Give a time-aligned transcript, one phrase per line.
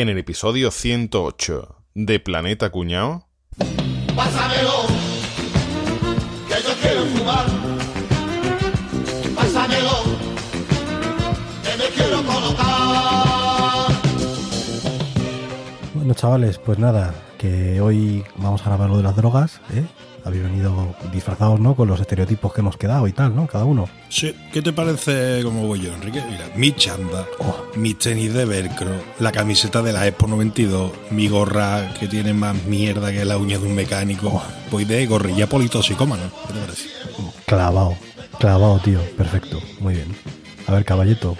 [0.00, 3.26] En el episodio 108 de Planeta Cuñao.
[4.14, 4.86] Pásamelo,
[6.46, 7.46] que yo quiero fumar.
[9.34, 9.90] Pásamelo,
[11.64, 13.88] que me quiero colocar.
[15.94, 19.84] Bueno, chavales, pues nada, que hoy vamos a grabar lo de las drogas, ¿eh?
[20.24, 21.74] Habéis venido disfrazados, ¿no?
[21.74, 23.46] Con los estereotipos que hemos quedado y tal, ¿no?
[23.46, 23.88] Cada uno.
[24.08, 26.22] Sí, ¿qué te parece como voy yo, Enrique?
[26.30, 27.64] Mira, mi chanda, Oh.
[27.76, 28.90] mi tenis de velcro,
[29.20, 33.58] la camiseta de la Expo 92, mi gorra que tiene más mierda que la uña
[33.58, 34.28] de un mecánico.
[34.34, 34.42] Oh.
[34.70, 36.24] Voy de gorrilla politoxicómano.
[36.46, 36.88] ¿Qué te parece?
[37.46, 37.96] Clavado,
[38.38, 39.00] clavado, tío.
[39.16, 40.14] Perfecto, muy bien.
[40.66, 41.36] A ver, caballeto,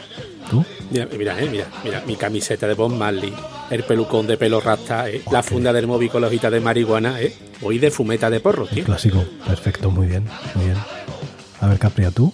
[0.51, 0.65] ¿tú?
[0.91, 3.35] Mira, mira, eh, mira, mira, mi camiseta de Bob Marley,
[3.71, 7.21] el pelucón de pelo rasta, eh, la funda del móvil con la hojita de marihuana,
[7.21, 7.35] eh.
[7.61, 8.85] Voy de fumeta de porro, tío.
[8.85, 10.77] Clásico, perfecto, muy bien, muy bien.
[11.61, 12.33] A ver, Capria, ¿tú?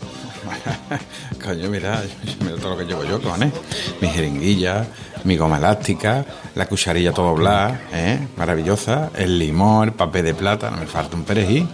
[1.42, 2.02] Coño, mira,
[2.40, 3.52] mira todo lo que llevo yo, cojones.
[4.00, 4.86] Mi jeringuilla,
[5.24, 6.24] mi goma elástica,
[6.54, 8.18] la cucharilla todo doblada, ¿eh?
[8.36, 9.10] Maravillosa.
[9.16, 11.66] El limón, el papel de plata, no me falta un perejil.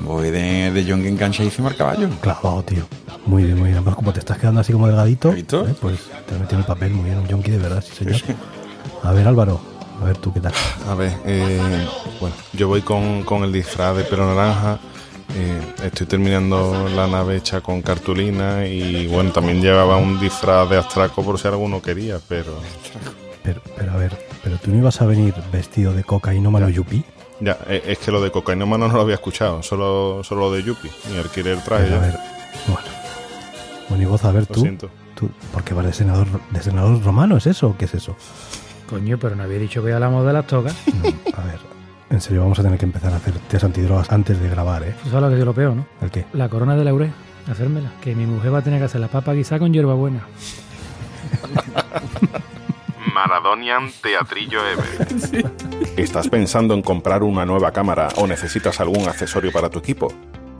[0.00, 2.08] Voy de, de John enganchadísimo al caballo.
[2.20, 2.86] Clavado, tío.
[3.26, 3.76] Muy bien, muy bien.
[3.78, 5.34] Además, como te estás quedando así como delgadito.
[5.34, 5.44] ¿eh?
[5.80, 7.18] pues te has metido en el papel, muy bien.
[7.18, 8.16] Un yonki de verdad, sí, señor.
[9.02, 9.60] A ver, Álvaro,
[10.00, 10.52] a ver tú qué tal.
[10.88, 11.86] A ver, eh,
[12.20, 14.78] bueno, yo voy con, con el disfraz de pelo naranja.
[15.34, 20.76] eh, estoy terminando la nave hecha con cartulina y bueno, también llevaba un disfraz de
[20.78, 22.54] astraco por si alguno quería, pero
[23.42, 27.04] Pero, pero a ver, pero tú no ibas a venir vestido de cocainómano yupi.
[27.40, 30.62] ya, eh, es que lo de cocainómano no lo había escuchado, solo, solo lo de
[30.62, 32.18] Yupi, ni alquiler traje Pero a ver,
[32.66, 32.88] bueno.
[33.88, 34.60] Bueno, y vos, a ver, Lo tú.
[34.60, 34.90] siento.
[35.14, 38.14] tú porque vas de senador, de senador romano, ¿es eso o qué es eso?
[38.88, 40.76] Coño, pero no había dicho que hablamos de las togas.
[41.02, 41.60] No, a ver,
[42.10, 44.94] en serio, vamos a tener que empezar a hacer test antidrogas antes de grabar, ¿eh?
[45.04, 45.86] Tú sabes lo que es lo peor, ¿no?
[46.00, 46.24] ¿El qué?
[46.32, 47.12] La corona de laurel,
[47.50, 47.92] hacérmela.
[48.00, 50.22] Que mi mujer va a tener que hacer la papa quizá con hierbabuena.
[53.14, 55.52] Maradonian Teatrillo Ever.
[55.96, 60.12] ¿Estás pensando en comprar una nueva cámara o necesitas algún accesorio para tu equipo?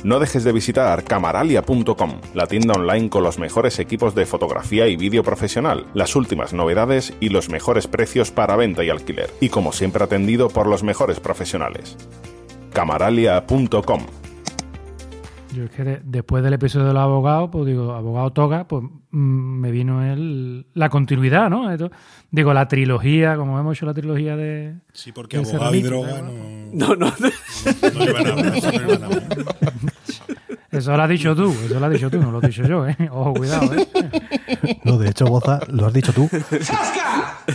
[0.04, 4.96] No dejes de visitar camaralia.com, la tienda online con los mejores equipos de fotografía y
[4.96, 9.28] vídeo profesional, las últimas novedades y los mejores precios para venta y alquiler.
[9.40, 11.96] Y como siempre atendido por los mejores profesionales.
[12.72, 14.02] camaralia.com
[15.52, 18.84] Yo es que de- después del episodio de los abogados, pues digo, abogado toga, pues
[19.10, 19.18] mm,
[19.60, 21.72] me vino el, la continuidad, ¿no?
[21.72, 21.90] Esto-
[22.30, 24.74] digo, la trilogía, como hemos hecho la trilogía de...
[24.92, 26.30] Sí, porque abogado y droga ¿no?
[26.72, 27.12] no, No, no,
[27.94, 29.27] no llevan a nada, eso no llevan a nada.
[30.70, 32.86] Eso lo has dicho tú, eso lo has dicho tú, no lo he dicho yo,
[32.86, 32.96] ¿eh?
[33.10, 33.88] Ojo, cuidado, ¿eh?
[34.84, 36.28] No, de hecho, Boza, lo has dicho tú.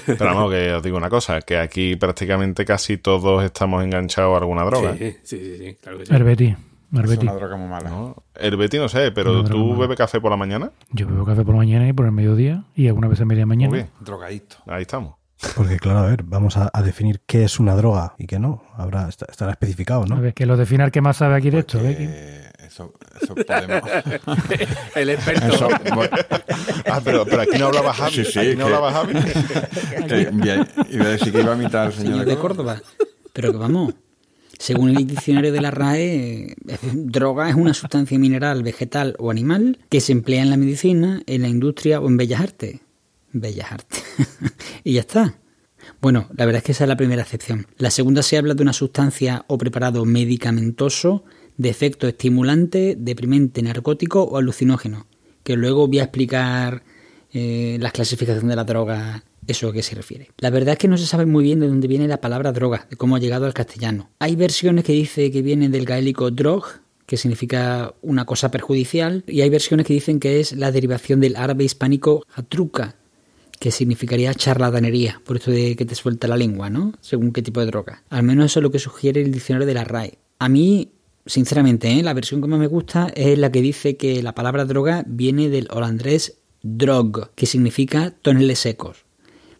[0.05, 4.37] Pero vamos, que os digo una cosa, que aquí prácticamente casi todos estamos enganchados a
[4.39, 4.95] alguna droga.
[4.97, 6.13] Sí, sí, sí, sí, claro que sí.
[6.13, 7.23] Herbeti, Es Herbeti.
[7.27, 7.89] una droga muy mala.
[7.89, 8.15] ¿no?
[8.35, 10.71] El Betty no sé, pero ¿tú bebes café por la mañana?
[10.91, 13.45] Yo bebo café por la mañana y por el mediodía y alguna vez en media
[13.45, 13.69] mañana.
[13.69, 14.57] Muy bien, Drogadicto.
[14.67, 15.15] ahí estamos.
[15.57, 18.63] Porque, claro, a ver, vamos a, a definir qué es una droga y qué no.
[18.77, 20.21] Habrá, est- estará especificado, A ¿no?
[20.21, 21.79] ver, que lo defina el que más sabe aquí de esto.
[21.81, 22.42] Eh,
[22.73, 23.81] eso, eso podemos.
[24.95, 25.47] El experto.
[25.53, 26.09] Eso, voy-
[26.89, 28.15] Ah, pero, pero aquí no hablaba Javi.
[28.15, 29.13] Sí, sí, aquí que- no hablaba Javi.
[30.07, 32.81] que bien, iba a decir que iba a imitar al señor Señor de Córdoba.
[33.31, 33.93] Pero que vamos,
[34.59, 39.79] según el diccionario de la RAE, eh, droga es una sustancia mineral, vegetal o animal
[39.89, 42.79] que se emplea en la medicina, en la industria o en bellas artes.
[43.31, 44.03] Bellas artes.
[44.83, 45.35] y ya está.
[45.99, 47.67] Bueno, la verdad es que esa es la primera excepción.
[47.77, 51.23] La segunda se habla de una sustancia o preparado medicamentoso
[51.57, 55.07] de efecto estimulante, deprimente, narcótico o alucinógeno.
[55.43, 56.83] Que luego voy a explicar
[57.33, 60.29] eh, la clasificación de la droga, eso a qué se refiere.
[60.37, 62.87] La verdad es que no se sabe muy bien de dónde viene la palabra droga,
[62.89, 64.09] de cómo ha llegado al castellano.
[64.19, 66.65] Hay versiones que dice que viene del gaélico drog,
[67.05, 71.35] que significa una cosa perjudicial, y hay versiones que dicen que es la derivación del
[71.35, 72.95] árabe hispánico hatruka,
[73.59, 76.93] que significaría charlatanería, por esto de que te suelta la lengua, ¿no?
[77.01, 78.03] Según qué tipo de droga.
[78.09, 80.17] Al menos eso es lo que sugiere el diccionario de la RAE.
[80.39, 80.91] A mí,
[81.25, 82.03] sinceramente, ¿eh?
[82.03, 85.49] la versión que más me gusta es la que dice que la palabra droga viene
[85.49, 89.05] del holandés drog, que significa toneles secos,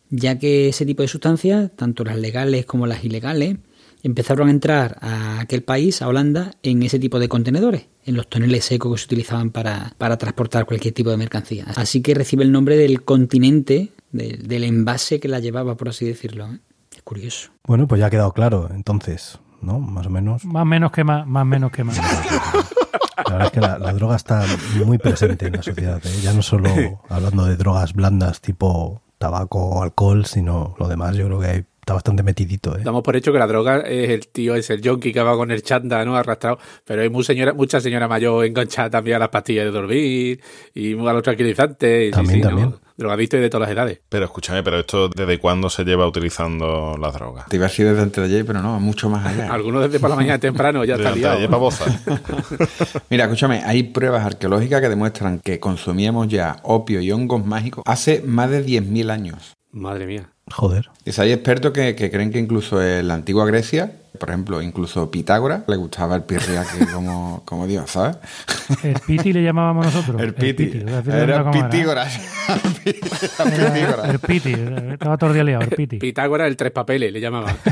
[0.10, 3.58] ya que ese tipo de sustancias, tanto las legales como las ilegales,
[4.04, 8.28] empezaron a entrar a aquel país, a Holanda, en ese tipo de contenedores, en los
[8.28, 11.66] toneles secos que se utilizaban para, para transportar cualquier tipo de mercancía.
[11.76, 16.06] Así que recibe el nombre del continente, del, del envase que la llevaba, por así
[16.06, 16.48] decirlo.
[16.48, 16.60] ¿eh?
[16.96, 17.52] Es curioso.
[17.66, 19.80] Bueno, pues ya ha quedado claro, entonces, ¿no?
[19.80, 20.46] Más o menos.
[20.46, 21.98] Más menos que más, más menos que más.
[21.98, 24.44] La verdad es que la, la droga está
[24.86, 26.02] muy presente en la sociedad.
[26.06, 26.20] ¿eh?
[26.22, 26.70] Ya no solo
[27.10, 31.16] hablando de drogas blandas tipo tabaco o alcohol, sino lo demás.
[31.16, 32.82] Yo creo que hay está bastante metidito, ¿eh?
[32.84, 35.52] Damos por hecho que la droga es el tío, es el junkie que va con
[35.52, 36.16] el chanda, ¿no?
[36.16, 36.58] Arrastrado.
[36.86, 40.42] Pero hay muy señora, mucha señora mayor enganchada también a las pastillas de dormir
[40.74, 42.04] y a los tranquilizantes.
[42.04, 42.48] y sí, También, sí, ¿no?
[42.50, 42.76] también.
[42.96, 44.00] Drogadicto y de todas las edades.
[44.08, 47.46] Pero escúchame, pero esto ¿desde cuándo se lleva utilizando la droga?
[47.50, 49.52] Te iba a decir desde antes de ayer, pero no, mucho más allá.
[49.54, 51.38] Algunos desde por la mañana temprano ya está liado.
[51.38, 51.50] ayer.
[53.10, 58.22] Mira, escúchame, hay pruebas arqueológicas que demuestran que consumíamos ya opio y hongos mágicos hace
[58.22, 59.54] más de 10.000 años.
[59.72, 60.33] Madre mía.
[60.52, 60.90] Joder.
[61.06, 65.10] Y hay expertos que, que creen que incluso en la antigua Grecia, por ejemplo, incluso
[65.10, 68.18] Pitágoras, le gustaba el pirriaque como, como Dios, ¿sabes?
[68.84, 70.22] El piti le llamábamos nosotros.
[70.22, 70.72] El piti.
[70.72, 71.24] Era cómo era.
[71.24, 72.20] Era Pitígoras.
[74.10, 74.54] El piti.
[74.92, 75.98] Estaba todo el día liado, el piti.
[75.98, 77.56] Pitágoras el tres papeles le llamaban.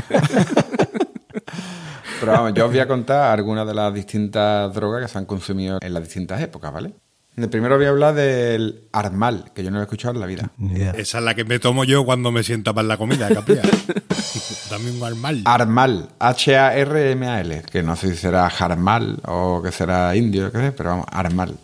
[2.20, 5.26] Pero vamos, yo os voy a contar algunas de las distintas drogas que se han
[5.26, 6.92] consumido en las distintas épocas, ¿vale?
[7.34, 10.26] De primero voy a hablar del armal, que yo no lo he escuchado en la
[10.26, 10.50] vida.
[10.96, 13.62] Esa es la que me tomo yo cuando me sienta para la comida, capilla.
[14.70, 15.42] Dame un armal.
[15.46, 20.90] Armal, H-A-R-M-A-L, que no sé si será Jarmal o que será indio, qué sé, pero
[20.90, 21.56] vamos, Armal.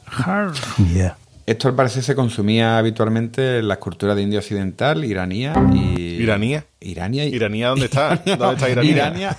[0.79, 1.19] Idea.
[1.45, 6.01] Esto al parecer se consumía habitualmente en la cultura de India Occidental, iranía y...
[6.23, 6.65] ¿Iranía?
[6.81, 7.35] Irania y...
[7.35, 8.17] ¿Iranía dónde está?
[8.17, 8.93] ¿Dónde está Iranía?
[8.93, 9.37] Irania.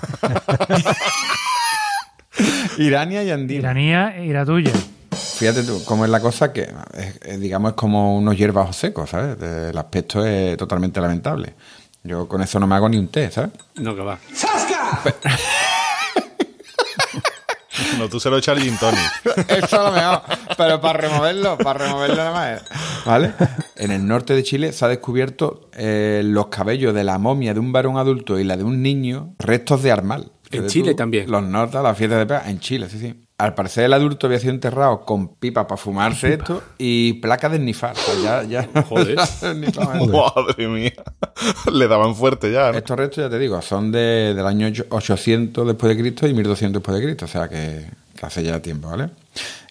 [2.78, 3.60] Irania y andina.
[3.62, 4.72] Tiranía era tuya.
[5.20, 6.62] Fíjate tú, cómo es la cosa que,
[6.94, 9.38] es- es, digamos, es como unos hierbajos secos, ¿sabes?
[9.42, 11.54] El aspecto es totalmente lamentable.
[12.04, 13.52] Yo con eso no me hago ni un té, ¿sabes?
[13.76, 14.18] No, que va.
[17.98, 19.00] No, tú se lo echas al gin tonic.
[19.50, 20.22] Eso a lo mejor,
[20.58, 22.62] pero para removerlo, para removerlo nada más.
[23.06, 23.34] ¿Vale?
[23.76, 27.60] En el norte de Chile se ha descubierto eh, los cabellos de la momia de
[27.60, 30.32] un varón adulto y la de un niño, restos de armal.
[30.52, 31.30] En Chile tú, también.
[31.32, 33.26] Los nortes, las fiestas de pega, en Chile, sí, sí.
[33.40, 37.72] Al parecer el adulto había sido enterrado con pipa para fumarse esto y placa de.
[37.72, 38.84] O sea, ya, ya.
[38.90, 39.18] Joder.
[39.42, 40.92] Madre mía.
[41.72, 42.72] Le daban fuerte ya.
[42.72, 42.78] ¿no?
[42.78, 46.34] Estos restos, ya te digo, son de, del año ocho- 800 después de Cristo y
[46.34, 47.86] 1200 después de Cristo, o sea que,
[48.20, 49.10] que hace ya tiempo, ¿vale?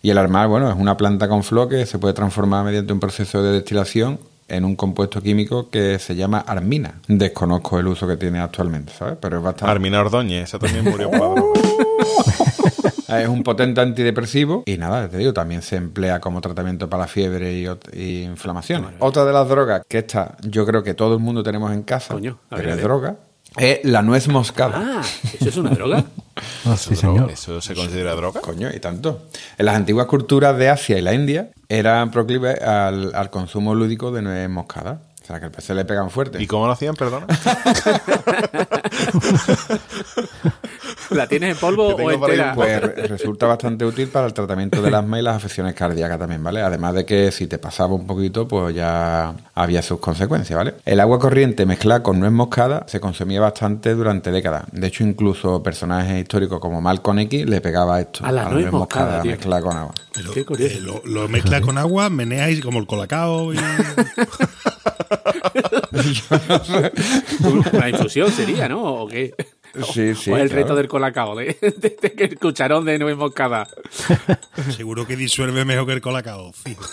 [0.00, 3.00] Y el armal, bueno, es una planta con flor que se puede transformar mediante un
[3.00, 4.18] proceso de destilación
[4.48, 6.94] en un compuesto químico que se llama armina.
[7.06, 9.18] Desconozco el uso que tiene actualmente, ¿sabes?
[9.20, 9.70] Pero es bastante...
[9.72, 11.10] Armina Ordóñez, esa también murió.
[13.08, 17.08] Es un potente antidepresivo y nada, te digo, también se emplea como tratamiento para la
[17.08, 18.90] fiebre y, y inflamaciones.
[18.98, 22.14] Otra de las drogas que esta yo creo que todo el mundo tenemos en casa,
[22.14, 23.16] Coño, pero es droga,
[23.56, 25.00] es la nuez moscada.
[25.00, 25.02] Ah,
[25.40, 26.04] ¿eso es una droga?
[26.64, 27.32] Ah, sí, señor.
[27.32, 28.40] ¿Eso se considera droga?
[28.40, 29.22] Coño, y tanto.
[29.56, 34.12] En las antiguas culturas de Asia y la India eran proclives al, al consumo lúdico
[34.12, 35.00] de nuez moscada.
[35.20, 36.40] O sea, que al PC le pegan fuerte.
[36.40, 37.26] ¿Y cómo lo hacían, perdona?
[41.18, 42.52] ¿La tienes en polvo o entera?
[42.54, 46.42] Pues re- resulta bastante útil para el tratamiento del asma y las afecciones cardíacas también,
[46.42, 46.60] ¿vale?
[46.62, 50.74] Además de que si te pasaba un poquito, pues ya había sus consecuencias, ¿vale?
[50.84, 54.64] El agua corriente mezclada con nuez moscada se consumía bastante durante décadas.
[54.72, 58.24] De hecho, incluso personajes históricos como Malcolm X le pegaba esto.
[58.24, 59.32] A la nuez moscada, tío.
[59.32, 59.94] mezclada con agua.
[60.14, 60.74] Pero, Qué curioso.
[60.76, 63.58] eh, lo, lo mezclas con agua, meneas como el colacao y...
[67.74, 68.82] Una infusión sería, ¿no?
[69.02, 69.34] ¿O qué?
[69.92, 70.62] Sí, sí, O el claro.
[70.62, 73.66] reto del colacao, de, de- de que el cucharón de nuez moscada.
[74.76, 76.84] Seguro que disuelve mejor que el colacao, fijo.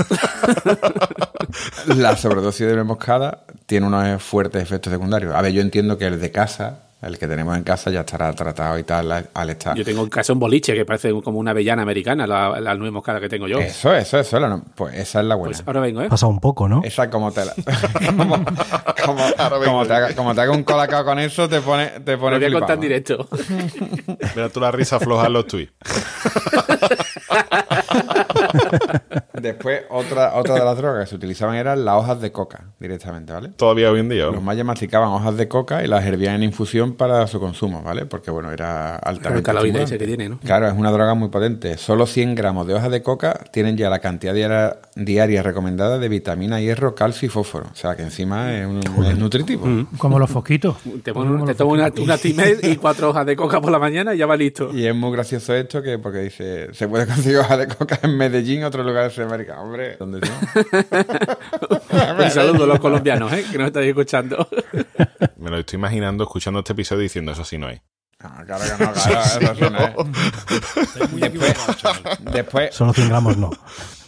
[1.96, 5.34] La sobredosis de nuez moscada tiene unos fuertes efectos secundarios.
[5.36, 8.34] A ver, yo entiendo que el de casa, el que tenemos en casa, ya estará
[8.34, 9.78] tratado y tal al- estar.
[9.78, 12.92] Yo tengo en casa un boliche que parece como una avellana americana, la, la nuez
[12.92, 13.60] moscada que tengo yo.
[13.60, 14.40] Eso, eso, eso.
[14.40, 15.56] la no- Pues esa es la buena.
[15.56, 16.10] Pues ahora vengo, ¿eh?
[16.10, 16.82] Pasa un poco, ¿no?
[16.84, 17.54] Esa como te la-
[18.18, 18.44] como,
[19.06, 19.24] como,
[19.64, 22.38] como te haga, como te haga un colacao con eso, te pone, te Lo pone
[22.40, 23.28] voy a contar directo.
[24.36, 25.74] Mira tú la risa floja en los tweets.
[29.42, 33.34] Después, otra, otra de las drogas que se utilizaban eran las hojas de coca, directamente,
[33.34, 33.50] ¿vale?
[33.50, 34.26] Todavía hoy en día.
[34.26, 34.32] ¿no?
[34.34, 38.06] Los mayas masticaban hojas de coca y las hervían en infusión para su consumo, ¿vale?
[38.06, 39.96] Porque, bueno, era el altamente caloide estimulante.
[39.96, 40.40] ese que tiene, ¿no?
[40.40, 41.78] Claro, es una droga muy potente.
[41.78, 46.10] Solo 100 gramos de hojas de coca tienen ya la cantidad diaria, diaria recomendada de
[46.10, 47.68] vitamina, hierro, calcio y fósforo.
[47.72, 49.68] O sea, que encima es, un, es nutritivo.
[49.98, 50.78] Como los fosquitos.
[51.04, 54.16] Te, pones- te tomo una, una timed y cuatro hojas de coca por la mañana
[54.16, 54.72] y ya va listo.
[54.74, 58.18] Y es muy gracioso esto que porque dice, se puede conseguir hojas de coca en
[58.46, 59.60] Medellín, otros lugares de América.
[59.60, 60.28] Hombre, ¿dónde no?
[62.24, 63.44] Un saludo a los colombianos, ¿eh?
[63.52, 64.48] Que nos estáis escuchando.
[65.38, 67.82] Me lo estoy imaginando escuchando este episodio diciendo eso sí no hay.
[68.20, 70.88] Ah, claro que no, claro, eso sí no es.
[70.88, 72.18] Estás muy equivocado, chaval.
[72.32, 73.50] Después, Solo 100 gramos no.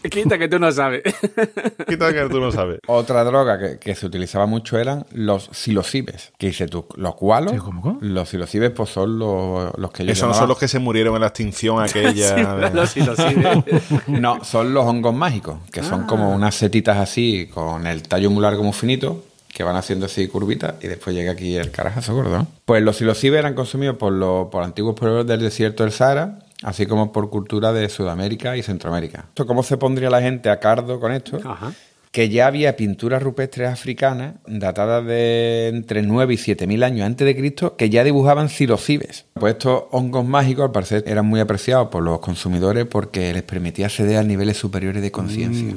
[0.09, 1.03] Quita que tú no sabes.
[1.87, 2.79] Quita que tú no sabes.
[2.87, 6.31] Otra droga que, que se utilizaba mucho eran los psilocibes.
[6.37, 7.97] Que dice tú, los cualos, Sí, ¿cómo, cómo?
[8.01, 11.15] los psilocibes pues son los, los que yo Esos no son los que se murieron
[11.15, 12.85] en la extinción aquella.
[12.87, 18.03] Sí, de- no, son los hongos mágicos, que son como unas setitas así, con el
[18.03, 19.23] tallo muy largo muy finito,
[19.53, 22.37] que van haciendo así curvitas y después llega aquí el carajazo gordo.
[22.37, 22.47] ¿no?
[22.65, 26.85] Pues los psilocibes eran consumidos por los por antiguos pueblos del desierto del Sahara, así
[26.85, 29.25] como por cultura de Sudamérica y Centroamérica.
[29.29, 31.39] Esto, ¿Cómo se pondría la gente a cardo con esto?
[31.43, 31.73] Ajá.
[32.11, 37.25] que ya había pinturas rupestres africanas datadas de entre 9 y 7 mil años antes
[37.25, 39.25] de Cristo que ya dibujaban psilocibes.
[39.33, 43.85] Pues estos hongos mágicos al parecer eran muy apreciados por los consumidores porque les permitía
[43.85, 45.75] acceder a niveles superiores de conciencia.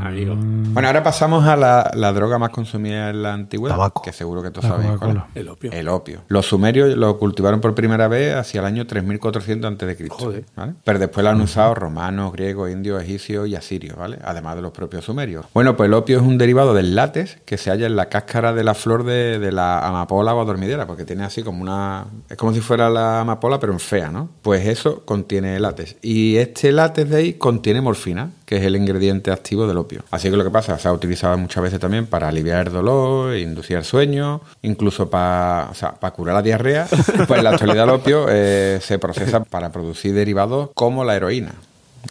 [0.00, 0.34] Amigo.
[0.36, 4.02] Bueno, ahora pasamos a la, la droga más consumida en la antigüedad, Tabaco.
[4.02, 4.86] que seguro que cuál es.
[4.90, 5.26] Coca-Cola.
[5.34, 5.72] El opio.
[5.72, 6.20] El opio.
[6.28, 10.44] Los sumerios lo cultivaron por primera vez hacia el año 3400 antes de Cristo, Joder.
[10.54, 10.74] ¿vale?
[10.84, 14.18] Pero después lo han usado romanos, griegos, indios, egipcios y asirios, ¿vale?
[14.22, 15.46] Además de los propios sumerios.
[15.54, 18.52] Bueno, pues el opio es un derivado del látex que se halla en la cáscara
[18.52, 22.04] de la flor de, de la amapola o dormidera, porque tiene así como una...
[22.28, 24.28] Es como si fuera la amapola, pero en fea, ¿no?
[24.42, 25.96] Pues eso contiene látex.
[26.02, 30.02] Y este látex de ahí contiene morfina, que es el ingrediente activo del opio.
[30.10, 33.36] Así que lo que pasa, se ha utilizado muchas veces también para aliviar el dolor,
[33.36, 36.86] inducir el sueño, incluso para, o sea, para curar la diarrea.
[37.26, 41.52] Pues en la actualidad el opio eh, se procesa para producir derivados como la heroína.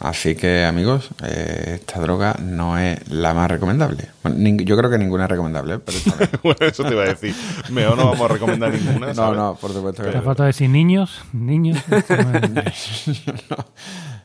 [0.01, 4.05] Así que amigos, eh, esta droga no es la más recomendable.
[4.23, 5.79] Bueno, yo creo que ninguna es recomendable, ¿eh?
[5.83, 6.39] pero esta no.
[6.43, 7.33] Bueno, eso te iba a decir.
[7.69, 9.07] Mejor no vamos a recomendar ninguna.
[9.07, 9.37] no, ¿sabes?
[9.39, 10.23] no, por supuesto que Te no.
[10.23, 11.79] falta decir niños, niños.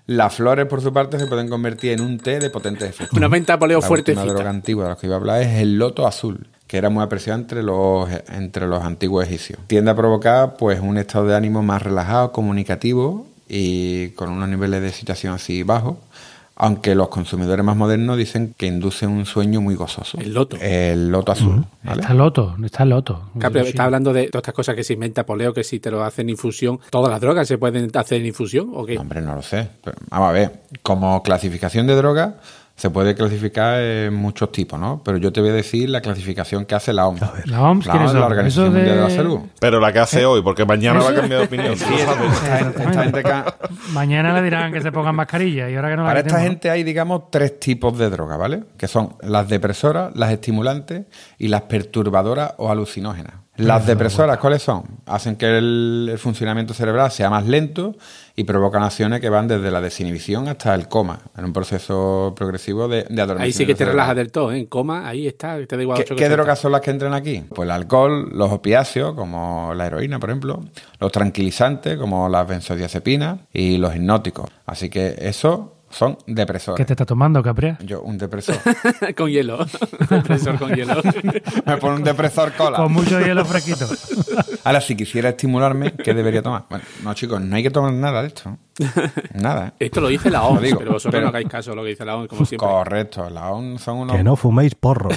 [0.07, 3.17] Las flores, por su parte, se pueden convertir en un té de potentes efectos.
[3.17, 4.23] Una menta poleo fuertecita.
[4.23, 6.91] última droga antigua de la que iba a hablar es el loto azul, que era
[6.91, 9.61] muy apreciado entre los, entre los antiguos egipcios.
[9.67, 14.83] Tiende a provocar pues un estado de ánimo más relajado, comunicativo y con unos niveles
[14.83, 15.97] de excitación así bajos,
[16.57, 20.19] aunque los consumidores más modernos dicen que induce un sueño muy gozoso.
[20.19, 20.57] El loto.
[20.61, 22.01] El loto azul, ¿vale?
[22.03, 23.31] Está loto, está loto.
[23.39, 26.05] Capri, está hablando de todas estas cosas que se inventa poleo, que si te lo
[26.05, 28.95] hacen infusión, todas las drogas se pueden hacer en infusión o qué?
[28.95, 29.69] No, Hombre, no lo sé.
[29.83, 32.37] Pero, vamos a ver, como clasificación de droga
[32.77, 35.01] se puede clasificar en muchos tipos, ¿no?
[35.05, 37.21] Pero yo te voy a decir la clasificación que hace la OMS.
[37.47, 38.23] La OMS, ¿quiénes la son?
[38.23, 39.41] Organización Eso de- Mundial de la Salud.
[39.61, 41.77] Pero la que hace hoy, porque mañana va a cambiar de opinión.
[41.77, 43.57] Sí, esta,
[43.93, 46.71] Mañana le dirán que se pongan mascarilla y ahora que no la para esta gente
[46.71, 48.65] hay, digamos, tres tipos de droga, ¿vale?
[48.77, 51.05] Que son las depresoras, las estimulantes
[51.39, 53.35] y las perturbadoras o alucinógenas.
[53.57, 54.83] Las depresoras, ¿cuáles son?
[55.07, 57.95] Hacen que el, el funcionamiento cerebral sea más lento
[58.35, 62.89] y provocan acciones que van desde la desinhibición hasta el coma, en un proceso progresivo
[62.89, 63.95] de, de adormecimiento Ahí sí que te cerebral.
[63.97, 64.59] relajas del todo, ¿eh?
[64.59, 66.03] En coma, ahí está, te da igual.
[66.05, 67.45] ¿Qué, qué drogas son las que entran aquí?
[67.49, 70.61] Pues el alcohol, los opiáceos, como la heroína, por ejemplo,
[70.99, 74.51] los tranquilizantes, como las benzodiazepinas, y los hipnóticos.
[74.67, 76.77] Así que eso son depresores.
[76.77, 77.79] ¿Qué te está tomando, Capria?
[77.81, 78.57] Yo, un depresor.
[79.17, 79.65] con hielo.
[80.11, 81.01] Depresor con hielo.
[81.67, 82.79] Me pone un depresor cola.
[82.79, 83.87] Con mucho hielo fresquito.
[84.65, 86.65] Ahora, si quisiera estimularme, ¿qué debería tomar?
[86.69, 88.57] Bueno, no, chicos, no hay que tomar nada de esto.
[89.35, 89.69] Nada.
[89.69, 89.73] ¿eh?
[89.87, 91.91] Esto lo dice la OMS, digo, pero vosotros pero- no hagáis caso a lo que
[91.91, 92.67] dice la OMS, como siempre.
[92.67, 93.31] Correcto.
[93.31, 94.17] La ONU son unos...
[94.17, 95.17] Que no fuméis porros.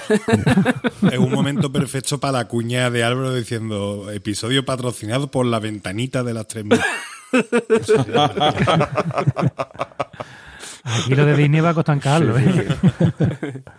[1.11, 6.23] Es un momento perfecto para la cuña de Álvaro diciendo episodio patrocinado por la ventanita
[6.23, 6.79] de las 3000.
[10.87, 12.67] Aquí lo de Disney va a costar caro, ¿eh?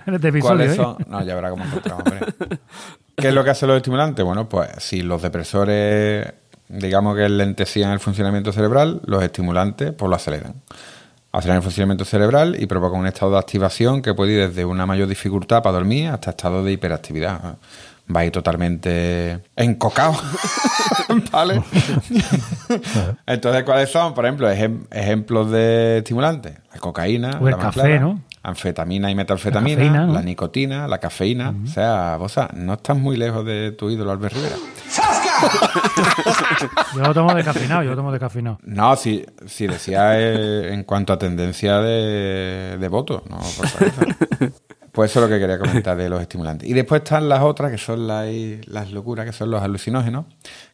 [0.06, 1.04] En este episodio, ¿Cuáles ¿eh?
[1.08, 2.04] No, ya verá cómo encontramos.
[2.04, 2.20] hombre.
[3.16, 4.24] ¿Qué es lo que hacen los estimulantes?
[4.24, 6.32] Bueno, pues si los depresores,
[6.68, 10.54] digamos que lentecían el funcionamiento cerebral, los estimulantes pues lo aceleran.
[11.32, 14.86] Aceleran el funcionamiento cerebral y provocan un estado de activación que puede ir desde una
[14.86, 17.56] mayor dificultad para dormir hasta estado de hiperactividad.
[18.14, 20.14] Va a ir totalmente encocado.
[21.32, 21.62] ¿Vale?
[23.26, 24.14] Entonces, ¿cuáles son?
[24.14, 26.54] Por ejemplo, ejem- ejemplos de estimulantes.
[26.72, 28.22] La cocaína, O el la café, clara, ¿no?
[28.42, 30.12] anfetamina y metanfetamina, La cafeína, ¿no?
[30.14, 31.54] la nicotina, la cafeína.
[31.64, 34.56] O sea, vos ah, no estás muy lejos de tu ídolo Albert Rivera.
[36.94, 38.58] Yo lo tomo descafeinado, yo lo tomo descafeinado.
[38.64, 44.02] No, si, si decía eh, en cuanto a tendencia de, de voto, no por cabeza.
[44.98, 46.68] Pues eso es lo que quería comentar de los estimulantes.
[46.68, 48.26] Y después están las otras, que son las,
[48.66, 50.24] las locuras, que son los alucinógenos,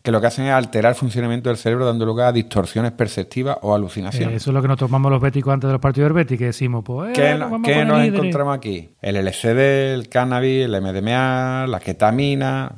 [0.03, 3.59] que lo que hacen es alterar el funcionamiento del cerebro dando lugar a distorsiones perceptivas
[3.61, 4.37] o Eh, alucinaciones.
[4.37, 6.47] eso es lo que nos tomamos los béticos antes de los partidos del Betis, que
[6.47, 8.19] decimos, pues, eh, ¿Qué, nos no- vamos a qué poner nos líderes.
[8.21, 8.89] encontramos aquí?
[9.03, 12.73] El LSD, el cannabis, el MDMA, la ketamina,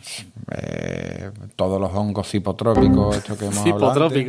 [0.51, 4.27] eh, todos los hongos psicotrópicos, esto que hemos hablado antes.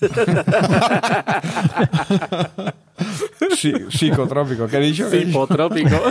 [3.56, 5.14] Sí, psicotrópico, ¿qué he dicho?
[5.14, 5.96] Hipotrópico.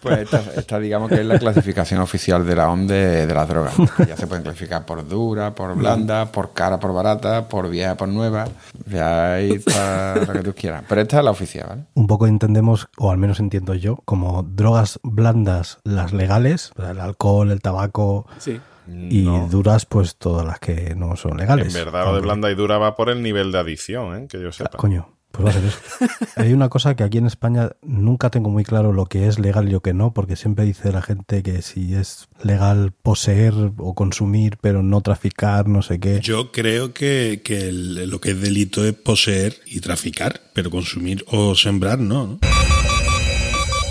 [0.00, 3.48] Pues esta, esta, digamos que es la clasificación oficial de la OMS de, de las
[3.48, 3.74] drogas.
[4.06, 8.06] Ya se pueden clasificar por dura, por blanda, por cara, por barata, por vieja, por
[8.06, 8.46] nueva.
[8.86, 10.84] Ya ahí está lo que tú quieras.
[10.88, 11.82] Pero esta es la oficial, ¿vale?
[11.94, 16.92] Un poco entendemos, o al menos entiendo yo, como drogas blandas las legales, o sea,
[16.92, 18.60] el alcohol, el tabaco, Sí.
[18.86, 19.48] y No.
[19.48, 21.66] duras pues todas las que no son legales.
[21.74, 24.26] En verdad, lo de blanda y dura va por el nivel de adicción, ¿eh?
[24.30, 24.78] que yo sepa.
[24.78, 25.08] Coño,
[25.40, 26.30] pues va a ser eso.
[26.36, 29.68] Hay una cosa que aquí en España nunca tengo muy claro lo que es legal
[29.68, 33.94] y lo que no, porque siempre dice la gente que si es legal poseer o
[33.94, 36.20] consumir, pero no traficar, no sé qué.
[36.20, 41.24] Yo creo que, que el- lo que es delito es poseer y traficar, pero consumir
[41.28, 42.26] o sembrar no.
[42.26, 42.38] ¿no?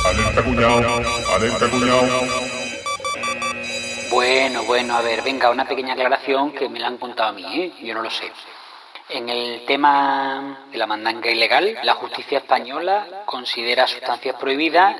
[0.05, 1.01] Alerta cuñado,
[1.35, 2.07] alerta cuñado.
[4.11, 7.43] Bueno, bueno, a ver, venga, una pequeña aclaración que me la han contado a mí,
[7.53, 7.71] ¿eh?
[7.83, 8.25] Yo no lo sé.
[9.09, 14.95] En el tema de la mandanga ilegal, la justicia española considera sustancias prohibidas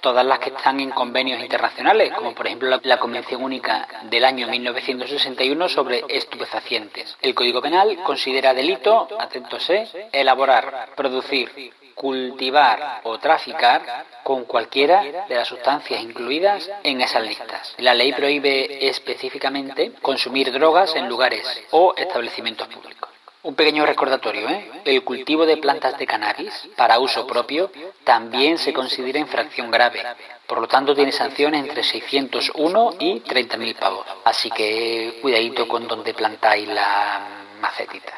[0.00, 4.46] todas las que están en convenios internacionales, como por ejemplo la, Convención Única del año
[4.46, 7.16] 1961 sobre estupefacientes.
[7.20, 10.08] El Código Penal considera delito, atentos, ¿eh?
[10.12, 17.74] elaborar, producir, cultivar o traficar con cualquiera de las sustancias incluidas en esas listas.
[17.78, 23.17] La ley prohíbe específicamente consumir drogas en lugares o establecimientos públicos.
[23.44, 24.68] Un pequeño recordatorio, ¿eh?
[24.84, 27.70] El cultivo de plantas de cannabis para uso propio
[28.04, 30.00] también se considera infracción grave.
[30.46, 34.04] Por lo tanto, tiene sanciones entre 601 y 30.000 pavos.
[34.24, 37.20] Así que cuidadito con donde plantáis la
[37.62, 38.14] macetita.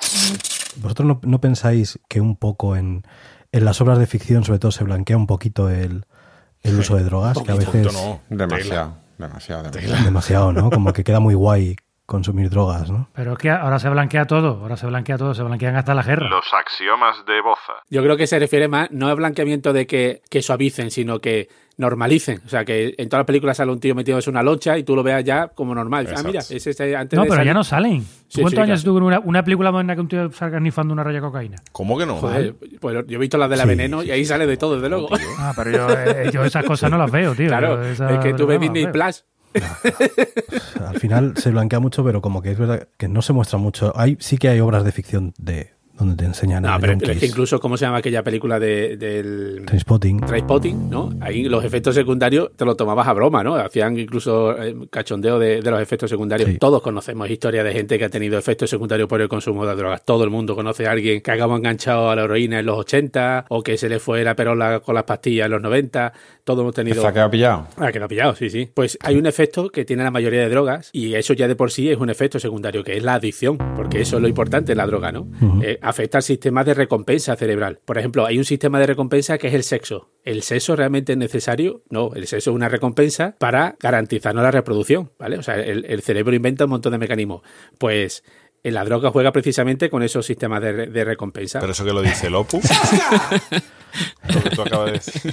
[0.76, 3.02] ¿Vosotros no, no pensáis que un poco en,
[3.52, 6.06] en las obras de ficción, sobre todo, se blanquea un poquito el,
[6.62, 7.36] el uso de drogas?
[7.44, 8.20] Que a veces no.
[8.30, 10.04] Demasiado, demasiado, demasiado.
[10.04, 10.70] demasiado, ¿no?
[10.70, 11.76] Como que queda muy guay
[12.10, 13.08] consumir drogas, ¿no?
[13.14, 16.02] Pero es que ahora se blanquea todo, ahora se blanquea todo, se blanquean hasta la
[16.02, 16.28] guerra.
[16.28, 17.74] Los axiomas de Boza.
[17.88, 21.48] Yo creo que se refiere más, no al blanqueamiento de que, que suavicen, sino que
[21.78, 22.42] normalicen.
[22.44, 24.82] O sea, que en todas las películas sale un tío metido en una loncha y
[24.82, 26.04] tú lo veas ya como normal.
[26.08, 26.26] Ah, Exacto.
[26.28, 28.02] mira, ese, ese antes No, de pero salir- ya no salen.
[28.28, 31.04] Sí, ¿Cuántos sí, años en una, una película moderna que un tío salga nifando una
[31.04, 31.56] raya de cocaína?
[31.72, 32.16] ¿Cómo que no?
[32.16, 34.56] Joder, pues yo he visto las de la Sí, veneno sí, y ahí sale de
[34.56, 35.08] todo, desde luego.
[35.38, 37.46] Ah, pero yo, eh, yo esas cosas no las veo, tío.
[37.48, 38.88] Claro, es que tú ves Disney.
[38.88, 39.24] Plus.
[40.86, 43.92] Al final se blanquea mucho, pero como que es verdad que no se muestra mucho.
[43.96, 47.12] Hay, sí que hay obras de ficción de donde te enseñan No, a pero, pero
[47.12, 50.20] es que incluso, ¿cómo se llama aquella película de, del Trainspotting.
[50.20, 51.10] Trainspotting, ¿no?
[51.20, 53.54] Ahí los efectos secundarios te lo tomabas a broma, ¿no?
[53.54, 56.50] Hacían incluso eh, cachondeo de, de los efectos secundarios.
[56.50, 56.58] Sí.
[56.58, 60.02] Todos conocemos historias de gente que ha tenido efectos secundarios por el consumo de drogas.
[60.04, 63.46] Todo el mundo conoce a alguien que acabó enganchado a la heroína en los 80
[63.48, 66.12] o que se le fue la perola con las pastillas en los 90.
[66.50, 66.96] Todos hemos tenido...
[66.96, 67.68] ¿Está quedado pillado?
[67.76, 68.68] Ah, que lo ha pillado, sí, sí.
[68.74, 71.70] Pues hay un efecto que tiene la mayoría de drogas y eso ya de por
[71.70, 74.78] sí es un efecto secundario, que es la adicción, porque eso es lo importante en
[74.78, 75.28] la droga, ¿no?
[75.62, 77.78] Eh, afecta al sistema de recompensa cerebral.
[77.84, 80.10] Por ejemplo, hay un sistema de recompensa que es el sexo.
[80.24, 81.82] ¿El sexo realmente es necesario?
[81.88, 85.38] No, el sexo es una recompensa para garantizarnos la reproducción, ¿vale?
[85.38, 87.42] O sea, el, el cerebro inventa un montón de mecanismos.
[87.78, 88.24] Pues
[88.62, 91.60] en la droga juega precisamente con esos sistemas de, re- de recompensa.
[91.60, 92.62] Pero eso que lo dice el Opus.
[94.34, 95.32] Lo que tú acabas de decir.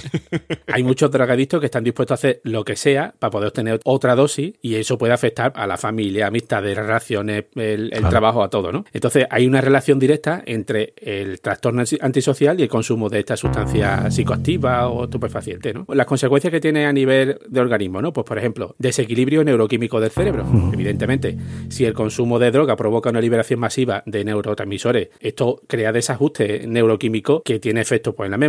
[0.68, 4.14] Hay muchos drogadictos que están dispuestos a hacer lo que sea para poder obtener otra
[4.14, 8.08] dosis y eso puede afectar a la familia, amistades, relaciones, el, el Claro.
[8.10, 8.84] trabajo, a todo, ¿no?
[8.92, 13.36] Entonces hay una relación directa entre el trastorno anti- antisocial y el consumo de esta
[13.36, 15.86] sustancia psicoactiva o estupefaciente, ¿no?
[15.92, 18.12] Las consecuencias que tiene a nivel de organismo, ¿no?
[18.12, 20.46] Pues por ejemplo, desequilibrio neuroquímico del cerebro.
[20.72, 21.36] Evidentemente,
[21.68, 27.42] si el consumo de droga provoca una liberación masiva de neurotransmisores, esto crea desajuste neuroquímico
[27.42, 28.47] que tiene efectos pues, en la memoria,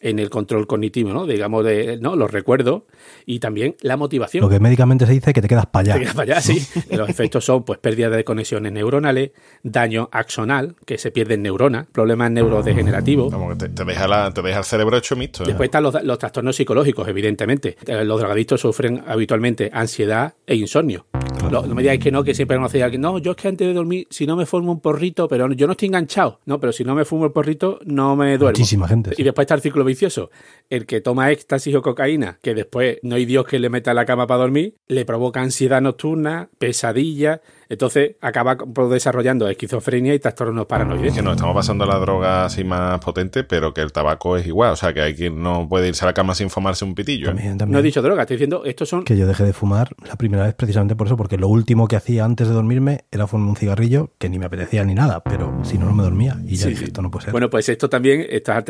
[0.00, 1.26] en el control cognitivo, ¿no?
[1.26, 2.16] Digamos, de ¿no?
[2.16, 2.82] los recuerdos
[3.26, 4.42] y también la motivación.
[4.42, 6.00] Lo que médicamente se dice que te quedas para Te allá.
[6.00, 6.66] quedas para allá, sí.
[6.90, 9.30] Los efectos son pues pérdida de conexiones neuronales,
[9.62, 13.32] daño axonal, que se pierden neuronas, problemas neurodegenerativos.
[13.32, 15.44] Como que te, te deja la- te deja el cerebro hecho mixto.
[15.44, 15.48] ¿eh?
[15.48, 17.76] Después están los, los trastornos psicológicos, evidentemente.
[17.86, 21.06] Eh, Los drogadictos sufren habitualmente ansiedad e insomnio.
[21.50, 23.00] Lo- no me digáis que no, que siempre conocéis a alguien.
[23.02, 25.66] No, yo es que antes de dormir, si no me fumo un porrito, pero yo
[25.66, 26.40] no estoy enganchado.
[26.46, 28.58] No, pero si no me fumo el porrito, no me duermo.
[28.58, 29.10] Muchísima gente.
[29.16, 29.31] Y.
[29.32, 30.30] después está el ciclo vicioso.
[30.70, 33.96] El que toma éxtasis o cocaína, que después no hay Dios que le meta en
[33.96, 37.40] la cama para dormir, le provoca ansiedad nocturna, pesadilla.
[37.72, 38.56] Entonces acaba
[38.90, 41.06] desarrollando esquizofrenia y trastornos paranoides.
[41.08, 44.36] Es que nos estamos pasando a la droga así más potente, pero que el tabaco
[44.36, 44.72] es igual.
[44.72, 47.28] O sea, que hay quien no puede irse a la cama sin fumarse un pitillo.
[47.28, 47.28] ¿eh?
[47.30, 47.72] También, también.
[47.72, 50.44] No he dicho droga, estoy diciendo, estos son que yo dejé de fumar la primera
[50.44, 53.56] vez precisamente por eso, porque lo último que hacía antes de dormirme era fumar un
[53.56, 56.36] cigarrillo que ni me apetecía ni nada, pero si no, no me dormía.
[56.46, 56.84] Y ya Sí, dije, sí.
[56.88, 57.32] esto no puede ser.
[57.32, 58.62] Bueno, pues esto también, esta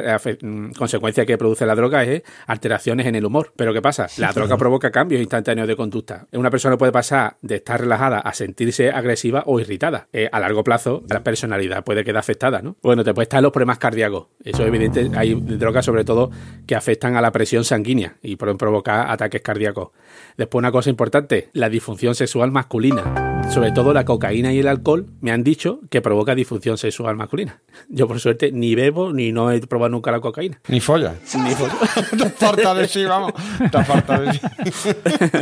[0.78, 3.52] consecuencia que produce la droga es alteraciones en el humor.
[3.56, 4.06] Pero ¿qué pasa?
[4.18, 6.26] La droga provoca cambios instantáneos de conducta.
[6.32, 10.08] Una persona puede pasar de estar relajada a sentirse agresiva o irritada.
[10.12, 12.76] Eh, a largo plazo, la personalidad puede quedar afectada, ¿no?
[12.82, 14.26] Bueno, después están los problemas cardíacos.
[14.44, 15.10] Eso es evidente.
[15.16, 16.30] Hay drogas, sobre todo,
[16.66, 19.90] que afectan a la presión sanguínea y pueden provocar ataques cardíacos.
[20.36, 23.31] Después, una cosa importante, la disfunción sexual masculina.
[23.52, 27.60] Sobre todo la cocaína y el alcohol me han dicho que provoca disfunción sexual masculina.
[27.90, 30.58] Yo, por suerte, ni bebo ni no he probado nunca la cocaína.
[30.68, 31.16] Ni folla.
[31.36, 31.74] Ni foto.
[32.16, 33.34] Te falta de sí, vamos.
[33.70, 34.40] Te falta de sí.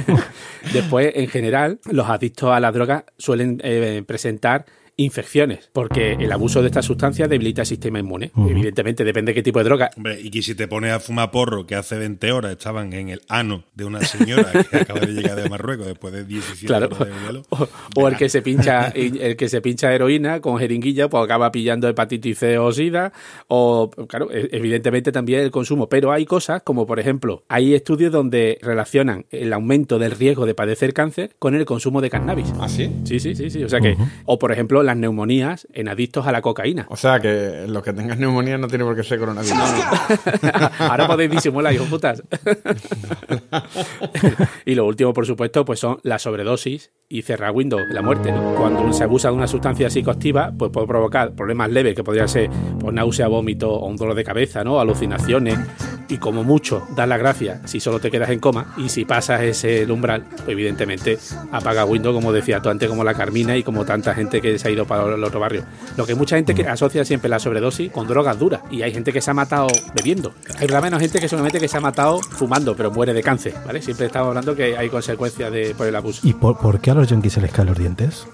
[0.72, 4.66] Después, en general, los adictos a la droga suelen eh, presentar
[5.04, 8.30] infecciones, porque el abuso de esta sustancia debilita el sistema inmune.
[8.36, 9.90] Evidentemente, depende de qué tipo de droga.
[9.96, 13.08] Hombre, y que si te pones a fumar porro, que hace 20 horas estaban en
[13.08, 16.86] el ano de una señora que acaba de llegar de Marruecos después de 17 Claro.
[16.94, 17.42] horas de vuelo.
[17.50, 21.50] O, o el que se pincha el que se pincha heroína con jeringuilla, pues acaba
[21.50, 23.12] pillando hepatitis C o SIDA.
[23.48, 25.88] O, claro, e- evidentemente también el consumo.
[25.88, 30.54] Pero hay cosas como, por ejemplo, hay estudios donde relacionan el aumento del riesgo de
[30.54, 32.52] padecer cáncer con el consumo de cannabis.
[32.60, 32.90] ¿Ah, sí?
[33.04, 33.64] Sí, sí, sí, sí.
[33.64, 36.86] O sea que, o por ejemplo, las neumonías en adictos a la cocaína.
[36.88, 39.56] O sea que los que tengan neumonía no tiene por qué ser coronavirus.
[40.80, 42.22] Ahora podéis disimular, hijos putas.
[44.64, 48.32] y lo último, por supuesto, pues son la sobredosis y cerrar Windows, la muerte.
[48.32, 48.54] ¿no?
[48.56, 52.50] Cuando se abusa de una sustancia psicoactiva, pues puede provocar problemas leves, que podrían ser
[52.80, 54.80] pues, náusea, vómito o un dolor de cabeza, ¿no?
[54.80, 55.56] Alucinaciones.
[56.08, 58.74] Y como mucho, dar las gracias si solo te quedas en coma.
[58.76, 61.18] Y si pasas ese umbral, pues evidentemente
[61.52, 64.68] apaga Windows, como decía tú antes, como la Carmina y como tanta gente que se
[64.68, 65.64] ha ido para el otro barrio.
[65.96, 68.62] Lo que hay mucha gente que asocia siempre la sobredosis con drogas duras.
[68.70, 70.34] Y hay gente que se ha matado bebiendo.
[70.58, 73.54] Hay la menos gente que solamente que se ha matado fumando, pero muere de cáncer,
[73.66, 73.82] ¿vale?
[73.82, 76.20] Siempre estamos hablando que hay consecuencias de, por el abuso.
[76.26, 78.26] ¿Y por, por qué a los yonkis se les caen los dientes?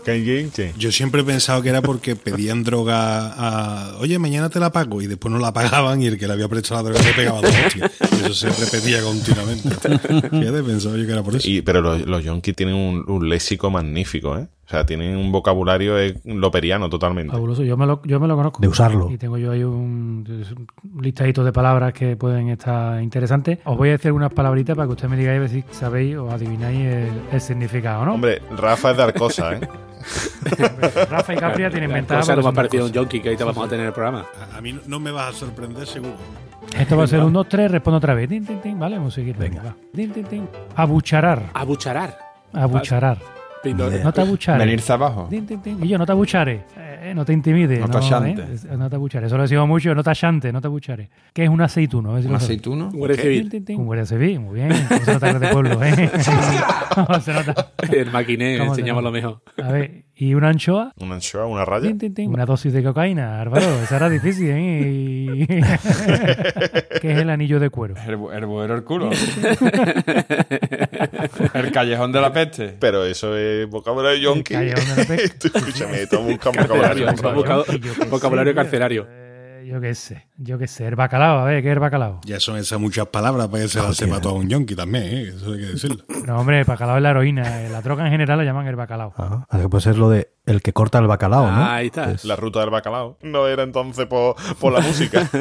[0.78, 3.96] Yo siempre he pensado que era porque pedían droga a.
[3.98, 5.02] Oye, mañana te la pago.
[5.02, 7.40] Y después no la pagaban y el que le había prestado la droga le pegaba
[7.40, 7.90] dos hostias.
[8.00, 9.68] Eso se repetía continuamente.
[10.30, 11.48] Fíjate, pensaba yo que era por eso.
[11.48, 14.48] Y, pero los, los yonkis tienen un, un léxico magnífico, ¿eh?
[14.66, 17.30] O sea, tienen un vocabulario eh, loperiano totalmente.
[17.32, 18.60] Fabuloso, yo me lo, yo me lo conozco.
[18.60, 19.08] De usarlo.
[19.12, 20.24] Y tengo yo ahí un,
[20.92, 23.60] un listadito de palabras que pueden estar interesantes.
[23.64, 26.16] Os voy a decir unas palabritas para que ustedes me digáis a ver si sabéis
[26.16, 28.14] o adivináis el, el significado, ¿no?
[28.14, 29.68] Hombre, Rafa es dar cosas, ¿eh?
[31.10, 32.20] Rafa y Capria tienen ventaja.
[32.20, 33.92] Cosa no porque me ha parecido un yonki que ahorita vamos a tener en el
[33.94, 34.26] programa.
[34.52, 36.14] A, a mí no me vas a sorprender, seguro.
[36.76, 38.28] Esto va a ser un 2, 3, respondo otra vez.
[38.28, 38.78] Tin, tin, tin.
[38.78, 39.36] Vale, vamos a seguir.
[39.36, 39.76] Venga.
[39.94, 40.48] tin.
[40.74, 41.50] Abucharar.
[41.54, 42.18] Abucharar.
[42.52, 43.35] Abucharar.
[43.74, 44.64] No, No te abuchares.
[44.66, 45.28] Venirse abajo.
[45.30, 46.60] Y yo, no te abuchares.
[46.76, 47.78] Eh, no te intimides.
[47.80, 48.42] No te achante.
[48.42, 49.26] eh, No te abuchares.
[49.28, 49.94] Eso lo decimos mucho.
[49.94, 51.08] No te achante, no te abuchares.
[51.32, 52.10] ¿Qué es un aceituno?
[52.12, 52.86] ¿Un aceituno?
[52.88, 53.64] Un guardia civil.
[53.76, 54.68] Un guardia civil, muy bien.
[54.88, 56.10] ¿Cómo se nota que es de pueblo, ¿eh?
[56.94, 57.72] ¿Cómo se nota?
[57.92, 59.42] El maquiné, ¿Cómo se enseñamos lo mejor.
[59.62, 60.92] A ver, ¿y una anchoa?
[60.98, 61.86] Una anchoa, una raya.
[61.88, 62.30] Tin, tin, tin.
[62.32, 63.66] Una dosis de cocaína, Álvaro.
[63.82, 64.90] Esa era difícil, ¿eh?
[64.90, 65.46] Y-
[67.00, 67.94] ¿Qué es el anillo de cuero?
[68.06, 69.10] El, bu- el buero el culo.
[71.54, 72.74] el callejón de la peste.
[72.80, 74.54] Pero eso es vocabulario yonki.
[74.54, 75.48] El callejón de la peste.
[75.54, 77.06] Escúchame, esto busca un vocabulario.
[78.10, 79.06] vocabulario carcelario.
[79.66, 80.86] Yo qué sé, yo qué sé.
[80.86, 82.20] El bacalao, a ver, ¿qué es el bacalao?
[82.24, 85.22] Ya son esas muchas palabras para que se las sepa todo un yonki también, ¿eh?
[85.34, 86.04] Eso hay que decirlo.
[86.26, 87.62] No, hombre, el bacalao es la heroína.
[87.64, 89.12] eh, La droga en general la llaman el bacalao.
[89.16, 91.64] Ah, así que puede ser lo de el que corta el bacalao, ¿no?
[91.64, 92.10] Ahí está.
[92.10, 93.16] Es- La ruta del bacalao.
[93.22, 95.28] No era entonces por, por la música.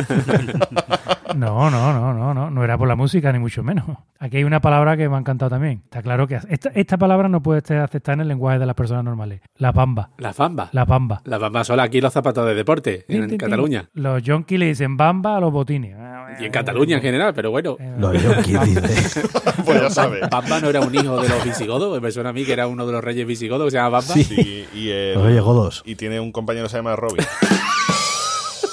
[1.35, 2.49] No, no, no, no, no.
[2.49, 3.85] No era por la música, ni mucho menos.
[4.19, 5.81] Aquí hay una palabra que me ha encantado también.
[5.83, 8.75] Está claro que esta, esta palabra no puede ser aceptada en el lenguaje de las
[8.75, 9.41] personas normales.
[9.57, 10.11] La bamba.
[10.17, 10.69] La famba.
[10.71, 11.21] La bamba.
[11.25, 13.37] La bamba sola aquí los zapatos de deporte, en.
[13.37, 13.89] Cataluña.
[13.93, 15.95] Los yonkis le dicen bamba a los botines.
[16.39, 17.77] Y en Cataluña en general, pero bueno.
[17.97, 19.21] Los yonkis, dice.
[19.65, 20.29] pues ya sabes.
[20.29, 22.85] Bamba no era un hijo de los visigodos, me suena a mí que era uno
[22.85, 24.13] de los reyes visigodos que se llama Bamba.
[24.13, 25.83] Sí, y, el- Los Reyes Godos.
[25.85, 27.23] y tiene un compañero que se llama Robin.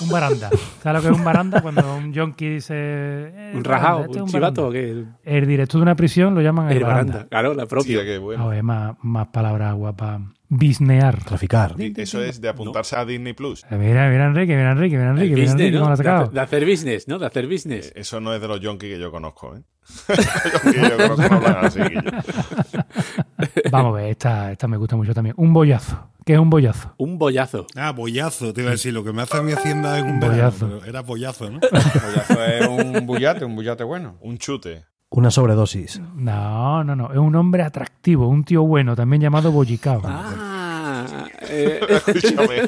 [0.01, 0.51] Un baranda.
[0.83, 1.61] ¿Sabes lo que es un baranda?
[1.62, 2.75] Cuando un yonki dice...
[2.77, 5.16] eh, Un rajado, este es un chivato, baranda.
[5.22, 7.12] que El director de una prisión lo llaman el, el baranda.
[7.12, 7.29] baranda.
[7.29, 7.98] Claro, la propia.
[7.98, 8.42] Hostia, qué bueno.
[8.42, 10.20] A ver, más, más palabras guapas.
[10.55, 11.25] Bisnear.
[11.25, 11.75] Traficar.
[11.79, 13.65] Eso es de apuntarse a Disney Plus.
[13.71, 15.97] Eh, Mira, mira Enrique, mira Enrique, mira Enrique, mira Enrique, ¿no?
[15.97, 17.19] De de hacer business, ¿no?
[17.19, 17.91] De hacer business.
[17.97, 19.62] Eso no es de los yonkis que yo conozco, ¿eh?
[20.09, 21.81] Los yonkis que yo conozco no hablan así.
[21.81, 22.03] Guillo.
[23.71, 25.35] Vamos a ver, esta, esta me gusta mucho también.
[25.38, 26.09] Un bollazo.
[26.27, 26.95] ¿Qué es un bollazo?
[26.99, 27.67] Un bollazo.
[27.75, 28.93] Ah, bollazo, te iba a decir.
[28.93, 30.67] Lo que me hace a mi hacienda es un Bollazo.
[30.69, 31.61] verano, Era bollazo, ¿no?
[31.61, 34.19] Bollazo es un bullate, un bullate bueno.
[34.21, 34.85] Un chute.
[35.14, 36.01] Una sobredosis.
[36.16, 37.12] No, no, no.
[37.12, 40.01] Es un hombre atractivo, un tío bueno, también llamado bollicao.
[40.05, 42.62] Ah, eh, Escúchame.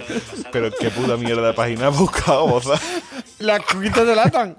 [0.53, 2.75] Pero qué puta mierda de página has buscado, boza.
[3.39, 4.59] Las coquitas de latan.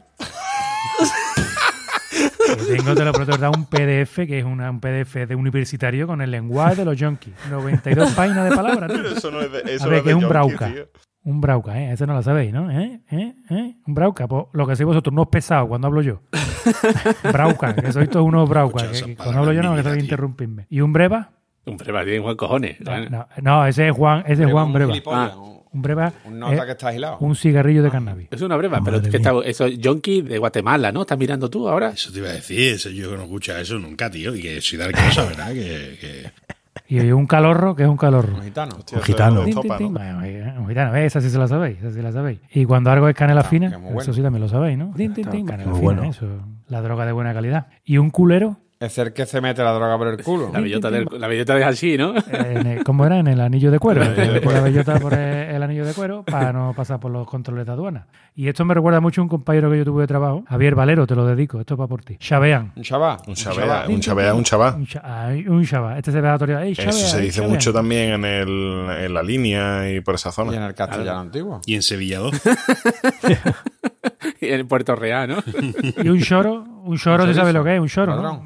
[2.67, 6.21] Tengo, te lo prometo, da un PDF, que es una- un PDF de universitario con
[6.21, 7.34] el lenguaje de los yonkis.
[7.50, 9.08] 92 páginas de palabras, tío.
[9.17, 10.71] Eso no es de, eso A no es que de es un brauca.
[10.71, 10.88] tío.
[11.26, 11.92] Un brauca, ¿eh?
[11.92, 12.70] Eso no lo sabéis, ¿no?
[12.72, 13.02] ¿Eh?
[13.12, 13.34] ¿Eh?
[13.50, 13.76] ¿Eh?
[13.88, 14.28] Un brauca.
[14.28, 16.22] Pues lo que sois vosotros, unos pesados cuando hablo yo.
[17.24, 18.84] brauca, que sois todos unos braucas.
[18.84, 20.68] Escucha, que- que cuando hablo yo no, en mi que que interrumpirme.
[20.70, 21.32] ¿Y un breva?
[21.66, 22.80] un breva tiene Juan cojones.
[22.80, 24.94] No, no, no, ese es Juan, ese es Juan Breva.
[25.08, 25.34] Ah.
[25.72, 27.18] Un breva Un nota es que está agilado.
[27.20, 28.28] un cigarrillo de cannabis.
[28.32, 29.30] Es una breva, pero Madre que mía.
[29.32, 31.02] está, eso es yonki de Guatemala, ¿no?
[31.02, 31.90] ¿Estás mirando tú ahora?
[31.90, 32.76] Eso te iba a decir.
[32.76, 34.34] Eso yo que no escucha eso nunca, tío.
[34.36, 35.48] Y que soy de cosa, ¿verdad?
[35.54, 36.32] Que, que-
[36.88, 38.36] Y un calorro, que es un calorro.
[38.36, 38.76] Un gitano.
[38.78, 39.42] Hostia, Un gitano.
[39.42, 42.40] un gitano, esa sí se la sabéis, esa sí la sabéis.
[42.54, 44.14] Y cuando algo es canela fina, que muy eso bueno.
[44.14, 44.92] sí también lo sabéis, ¿no?
[44.96, 46.10] Tin, tin, tin, canela muy fina, bueno.
[46.10, 46.28] eso,
[46.68, 47.68] la droga de buena calidad.
[47.84, 50.50] Y un culero, Es el que se mete la droga por el culo.
[50.54, 52.14] La bellota, del, la bellota de así, ¿no?
[52.32, 53.20] En el- ¿Cómo era?
[53.20, 54.04] En el anillo de cuero.
[54.04, 55.20] la bellota por el,
[55.56, 58.08] el anillo de cuero para no pasar por los controles de aduana.
[58.36, 61.08] Y esto me recuerda mucho a un compañero que yo tuve de trabajo, Javier Valero,
[61.08, 62.18] te lo dedico, esto va por ti.
[62.18, 62.74] Chavean.
[62.76, 63.20] Un chaval.
[63.28, 64.76] Un chabea, un chabea, un chabá.
[64.76, 65.98] Un, cha- ay, un chava.
[65.98, 69.24] Este se ve a la Ey, Eso se dice mucho también en, el, en la
[69.24, 70.68] línea y por esa Y en zona.
[70.68, 71.62] el castellano antiguo.
[71.66, 72.42] Y en Sevilla 2.
[74.41, 75.38] Y en Puerto Real, ¿no?
[76.04, 77.80] Y un choro, un choro, ¿tú sabes lo que es?
[77.82, 78.41] Un choro.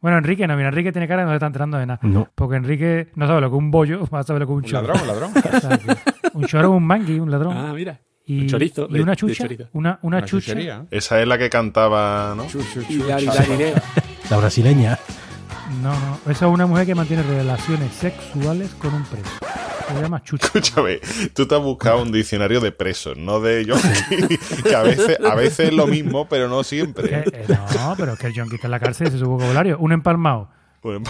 [0.00, 2.00] Bueno, Enrique no, mira, Enrique tiene cara de no le está entrando de nada.
[2.02, 2.28] No.
[2.34, 4.56] Porque Enrique no sabe lo que es un bollo, va a saber lo que es
[4.56, 4.86] un Un choro.
[4.94, 5.96] ladrón, un ladrón.
[6.34, 7.54] Un choro, un mangui, un ladrón.
[7.54, 8.00] Ah, mira.
[8.24, 10.52] y, un chorizo y de- una de chucha, una, una, Una chucha.
[10.52, 10.86] chuchería.
[10.90, 12.46] Esa es la que cantaba, ¿no?
[12.88, 12.98] Y y.
[14.30, 14.98] La brasileña.
[15.80, 19.30] No, no, esa es una mujer que mantiene relaciones sexuales con un preso.
[19.88, 20.46] Se llama chucha.
[20.46, 21.00] Escúchame,
[21.34, 25.34] tú te has buscado un diccionario de presos, no de yonki, que a veces, a
[25.34, 27.24] veces es lo mismo, pero no siempre.
[27.26, 29.78] eh, no, pero es que el yonki está en la cárcel, ese es su vocabulario.
[29.78, 30.48] Un empalmado.
[30.82, 31.02] Bueno,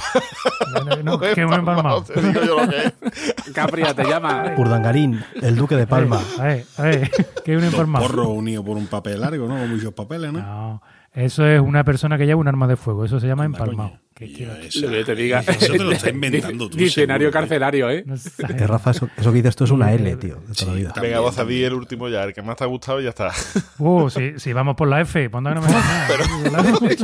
[0.74, 2.02] No, no, que un empalmado.
[2.02, 3.52] te digo yo lo que es.
[3.54, 4.52] Capria te llama.
[4.56, 6.20] Urdangarín, el duque de Palma.
[6.38, 7.10] A ver, a ver,
[7.44, 8.06] que es un empalmado.
[8.06, 9.56] porros unidos por un papel largo, ¿no?
[9.58, 10.40] Con muchos papeles, ¿no?
[10.40, 10.82] No,
[11.14, 13.04] eso es una persona que lleva un arma de fuego.
[13.04, 13.92] Eso se llama empalmado.
[14.14, 15.40] Que quiero- Lo que yo te diga.
[15.40, 16.76] Eso te lo estás inventando tú.
[16.76, 17.32] Diccionario ¿eh?
[17.32, 18.04] carcelario, ¿eh?
[18.06, 18.30] no sé.
[18.46, 20.92] Que Rafa, eso, eso que dices tú es una L, tío, de toda la vida.
[21.00, 23.10] Venga, vos a di el último ya, el que más te ha gustado y ya
[23.10, 23.30] está.
[23.78, 26.96] Uh, si, si vamos por la F, ponte que no me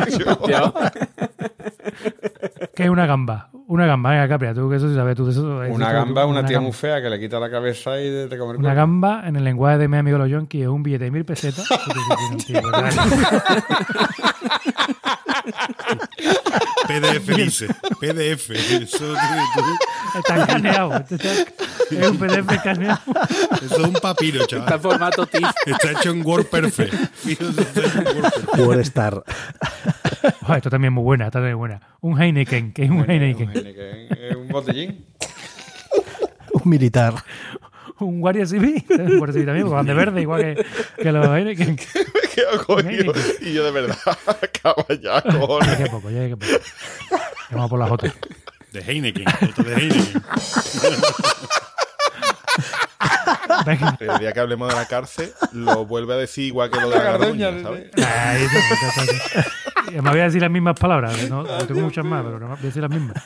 [2.75, 3.51] Que es una gamba.
[3.67, 5.63] Una gamba, venga, Capria, tú que eso sí sabes tú de eso.
[5.63, 6.69] eso Una gamba, una tía gamba.
[6.69, 9.45] muy fea que le quita la cabeza y te come el Una gamba, en el
[9.45, 11.67] lenguaje de mi amigo los yonkis, es un billete de mil pesetas.
[16.87, 17.69] PDF dice.
[18.01, 18.51] PDF.
[18.51, 19.15] Eso,
[20.17, 20.97] Está escaneado.
[21.11, 21.33] Está-
[21.91, 22.99] Es un PDF escaneado.
[23.63, 24.81] eso es un papiro, está en chaval.
[24.81, 25.51] formato TIFF.
[25.67, 26.95] Está hecho en Word Perfect.
[27.15, 28.59] Fijo, eso está hecho en Word Perfect.
[28.59, 29.25] Wallstar.
[30.49, 31.81] Oh, esto también es muy buena, esta también es buena.
[32.01, 33.49] Un Heineken, que es un Heineken.
[33.51, 35.07] Un Heineken, es un botellín.
[36.53, 37.15] Un militar.
[38.01, 38.85] Un Guardia Civil.
[38.91, 40.67] Un Guardia Civil también, porque van de verde, igual que,
[41.03, 41.77] que los Heineken.
[42.85, 43.13] Me quedo.
[43.41, 43.97] Y yo de verdad,
[45.03, 45.77] Ya cojones.
[45.77, 46.53] que poco, ya que poco.
[47.51, 48.13] Vamos por la J.
[48.73, 49.25] De Heineken.
[49.51, 50.23] Otro de Heineken.
[53.67, 53.97] Venga.
[54.01, 56.97] El día que hablemos de la cárcel, lo vuelve a decir igual que lo de
[56.97, 57.91] la garduña, ¿sabes?
[57.97, 60.03] Ay, eso, eso, eso, eso.
[60.03, 61.29] Me voy a decir las mismas palabras.
[61.29, 63.23] No, no tengo muchas más, pero no, voy a decir las mismas.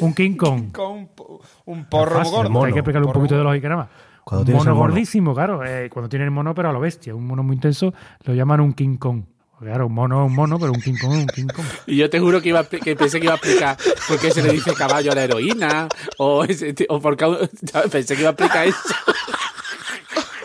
[0.00, 0.72] Un King Kong.
[0.72, 2.50] Con un, po- un porro Fácil, gordo.
[2.50, 3.90] mono, Hay que explicarle un poquito de muy- lógica nada más.
[4.24, 4.86] Cuando un mono, mono.
[4.86, 5.64] gordísimo, claro.
[5.64, 7.14] eh, cuando tiene el mono, pero a lo bestia.
[7.14, 7.92] Un mono muy intenso
[8.24, 9.22] lo llaman un King Kong.
[9.58, 11.66] Claro, un mono es un mono, pero un King Kong es un King Kong.
[11.86, 13.76] Y yo te juro que, iba a, que pensé que iba a explicar
[14.08, 15.88] por qué se le dice caballo a la heroína.
[16.18, 17.26] O, ese o por qué.
[17.90, 18.78] Pensé que iba a explicar eso.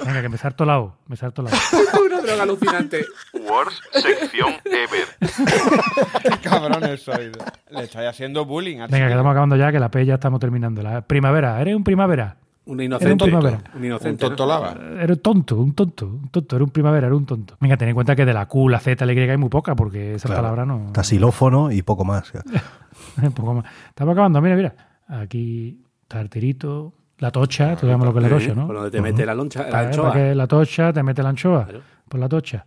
[0.06, 0.96] Venga, que me salto la O.
[1.08, 1.54] Me salto la O.
[2.06, 3.06] Una droga alucinante.
[3.34, 5.08] Worst sección ever.
[6.44, 7.32] Cabrones sois.
[7.72, 8.78] Le estáis haciendo bullying.
[8.80, 9.10] a Venga, que chiquillo.
[9.10, 10.82] estamos acabando ya, que la P ya estamos terminando.
[10.82, 11.60] La primavera.
[11.62, 12.38] ¿Eres un primavera?
[12.68, 13.26] Un Era un inocente.
[13.26, 13.60] primavera.
[13.74, 14.24] Un Un inocente.
[14.24, 14.30] ¿no?
[14.30, 14.76] tonto lava.
[15.00, 16.56] Eres tonto, un tonto, un tonto.
[16.56, 17.58] Era un primavera, era un tonto.
[17.60, 19.76] Venga, ten en cuenta que de la Q, la Z, la Y hay muy poca,
[19.76, 20.42] porque esa Claro.
[20.42, 20.88] palabra no...
[20.88, 22.32] Está xilófono y poco más.
[23.22, 23.66] Un poco más.
[23.90, 24.76] Estamos acabando, mira, mira.
[25.08, 28.68] Aquí, tartirito, la tocha, tú sabes lo que es la tocha, ¿no?
[28.68, 30.12] Por donde te mete la loncha, la Para, anchoa.
[30.12, 31.82] para que la tocha te mete la anchoa Claro.
[32.10, 32.66] por la tocha.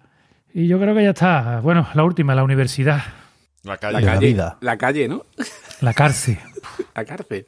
[0.55, 1.61] Y yo creo que ya está.
[1.61, 3.01] Bueno, la última, la universidad,
[3.65, 4.01] La La calle.
[4.01, 4.57] la calle, vida.
[4.61, 5.23] la calle, ¿no?
[5.81, 6.39] la cárcel.
[6.95, 7.47] La cárcel.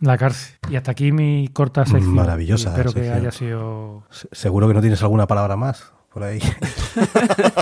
[0.00, 0.56] La cárcel.
[0.70, 2.14] Y hasta aquí mi corta sección.
[2.14, 4.04] Maravillosa Y Espero que haya sido.
[4.10, 6.40] Se- Seguro que no tienes alguna palabra más por ahí.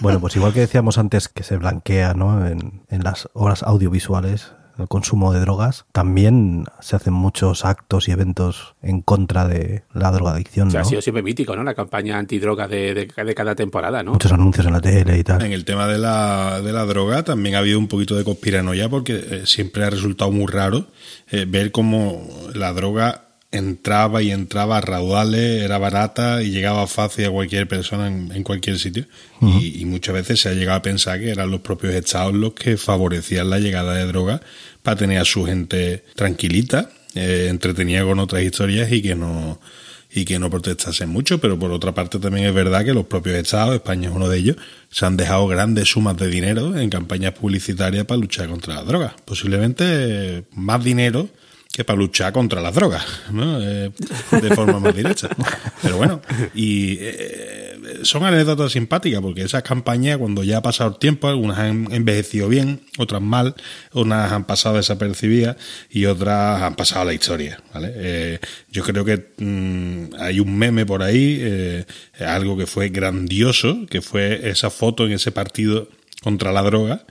[0.00, 2.46] bueno, pues igual que decíamos antes que se blanquea ¿no?
[2.46, 8.12] en, en las obras audiovisuales el consumo de drogas, también se hacen muchos actos y
[8.12, 10.68] eventos en contra de la drogadicción.
[10.68, 10.86] O sea, ¿no?
[10.86, 11.62] ha sido siempre mítico, ¿no?
[11.62, 14.12] La campaña antidroga de, de, de cada temporada, ¿no?
[14.12, 15.42] Muchos anuncios en la tele y tal.
[15.42, 18.88] En el tema de la, de la droga también ha habido un poquito de conspiranoia
[18.88, 20.86] porque eh, siempre ha resultado muy raro
[21.30, 27.26] eh, ver cómo la droga entraba y entraba a raudales, era barata y llegaba fácil
[27.26, 29.06] a cualquier persona en, en cualquier sitio.
[29.40, 32.54] y, y muchas veces se ha llegado a pensar que eran los propios estados los
[32.54, 34.40] que favorecían la llegada de droga
[34.82, 39.60] para tener a su gente tranquilita, eh, entretenida con otras historias y que no
[40.08, 43.36] y que no protestasen mucho, pero por otra parte también es verdad que los propios
[43.36, 44.56] estados, España es uno de ellos,
[44.90, 49.14] se han dejado grandes sumas de dinero en campañas publicitarias para luchar contra la droga.
[49.26, 51.28] Posiblemente más dinero
[51.76, 53.04] que para luchar contra las drogas.
[53.38, 53.90] Eh,
[54.30, 55.28] de forma más directa.
[55.82, 56.22] Pero bueno,
[56.54, 61.58] y eh, son anécdotas simpáticas porque esas campañas, cuando ya ha pasado el tiempo, algunas
[61.58, 63.54] han envejecido bien, otras mal,
[63.92, 65.58] unas han pasado desapercibidas
[65.90, 67.92] y otras han pasado a la historia, ¿vale?
[67.94, 68.38] Eh,
[68.70, 71.84] yo creo que mm, hay un meme por ahí,
[72.18, 75.90] algo que fue grandioso, que fue esa foto en ese partido
[76.22, 77.04] contra la droga,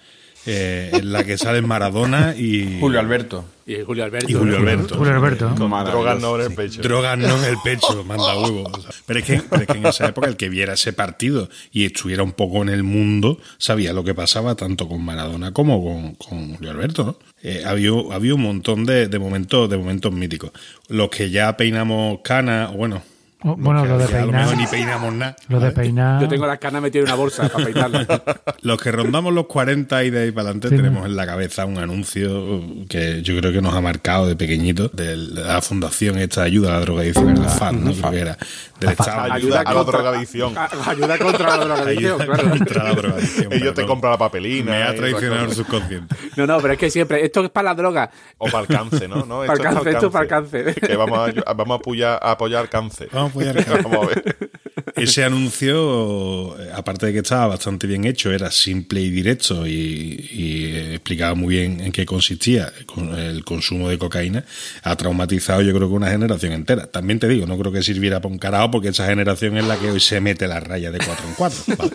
[0.46, 3.46] eh, en la que salen Maradona y Julio Alberto.
[3.68, 4.30] Y Julio Alberto.
[4.30, 4.96] y Julio Alberto.
[4.96, 5.56] Julio Alberto.
[5.58, 6.56] Con drogas no en el sí.
[6.56, 6.82] pecho.
[6.84, 8.70] Drogas no en el pecho, manda huevo.
[8.72, 10.94] O sea, Pero es, que, pero es que en esa época el que viera ese
[10.94, 15.52] partido y estuviera un poco en el mundo sabía lo que pasaba tanto con Maradona
[15.52, 17.18] como con, con Julio Alberto, ¿no?
[17.42, 20.52] Eh, había, había un montón de, de momentos de momentos míticos.
[20.88, 23.02] Los que ya peinamos cana, bueno,
[23.44, 24.58] Oh, bueno, que lo de ya a lo mejor peinar.
[24.58, 25.36] ni peinamos nada.
[25.50, 26.22] Lo de peinar.
[26.22, 28.08] Yo tengo las canas metidas en una bolsa para peinarlas.
[28.62, 31.66] Los que rondamos los 40 y de ahí para adelante Sí, tenemos en la cabeza
[31.66, 36.42] un anuncio que yo creo que nos ha marcado de pequeñito de la fundación esta
[36.44, 37.94] ayuda a la drogadicción, la FAD, ¿no?
[37.94, 38.38] Creo que era.
[38.80, 39.32] Del Estado.
[39.34, 40.58] Ayuda a la drogadicción.
[40.58, 42.50] A- Ayuda contra la drogadicción, Ayuda claro.
[42.50, 43.48] contra la drogadicción.
[43.54, 44.72] Ellos te compran la papelina.
[44.72, 46.16] Me y ha esas traicionado el subconsciente.
[46.36, 48.12] No, no, pero es que siempre, esto es para la droga.
[48.40, 49.26] O para el cáncer, ¿no?
[49.26, 50.76] no Para el cáncer, esto es para el cáncer.
[50.76, 53.08] Que vamos a, vamos a apoyar, a apoyar cáncer.
[53.14, 53.84] Vamos a apoyar cáncer.
[53.84, 54.50] Vamos a ver.
[54.96, 59.72] Ese anuncio, eh, aparte de que estaba bastante bien hecho, era simple y directo y,
[60.32, 64.44] y, eh, explicaba muy bien en qué consistía con el consumo de cocaína.
[64.84, 66.88] Ha traumatizado yo creo que una generación entera.
[66.88, 69.78] También te digo, no creo que sirviera para un carajo porque esa generación es la
[69.78, 71.64] que hoy se mete la raya de cuatro en cuatro.
[71.78, 71.92] ¿vale?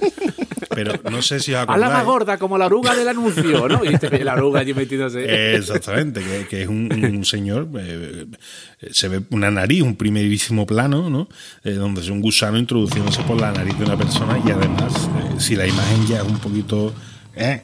[0.72, 1.92] Pero no sé si os A la acordáis.
[1.92, 3.84] más gorda, como la oruga del anuncio, ¿no?
[3.84, 5.56] Y te la oruga allí metiéndose.
[5.56, 8.26] Exactamente, que, que es un, un señor, eh,
[8.80, 11.28] eh, se ve una nariz, un primerísimo plano, ¿no?
[11.64, 15.34] Eh, donde es un gusano introduciéndose por la nariz de una persona y además, eh,
[15.40, 16.94] si la imagen ya es un poquito,
[17.34, 17.62] eh,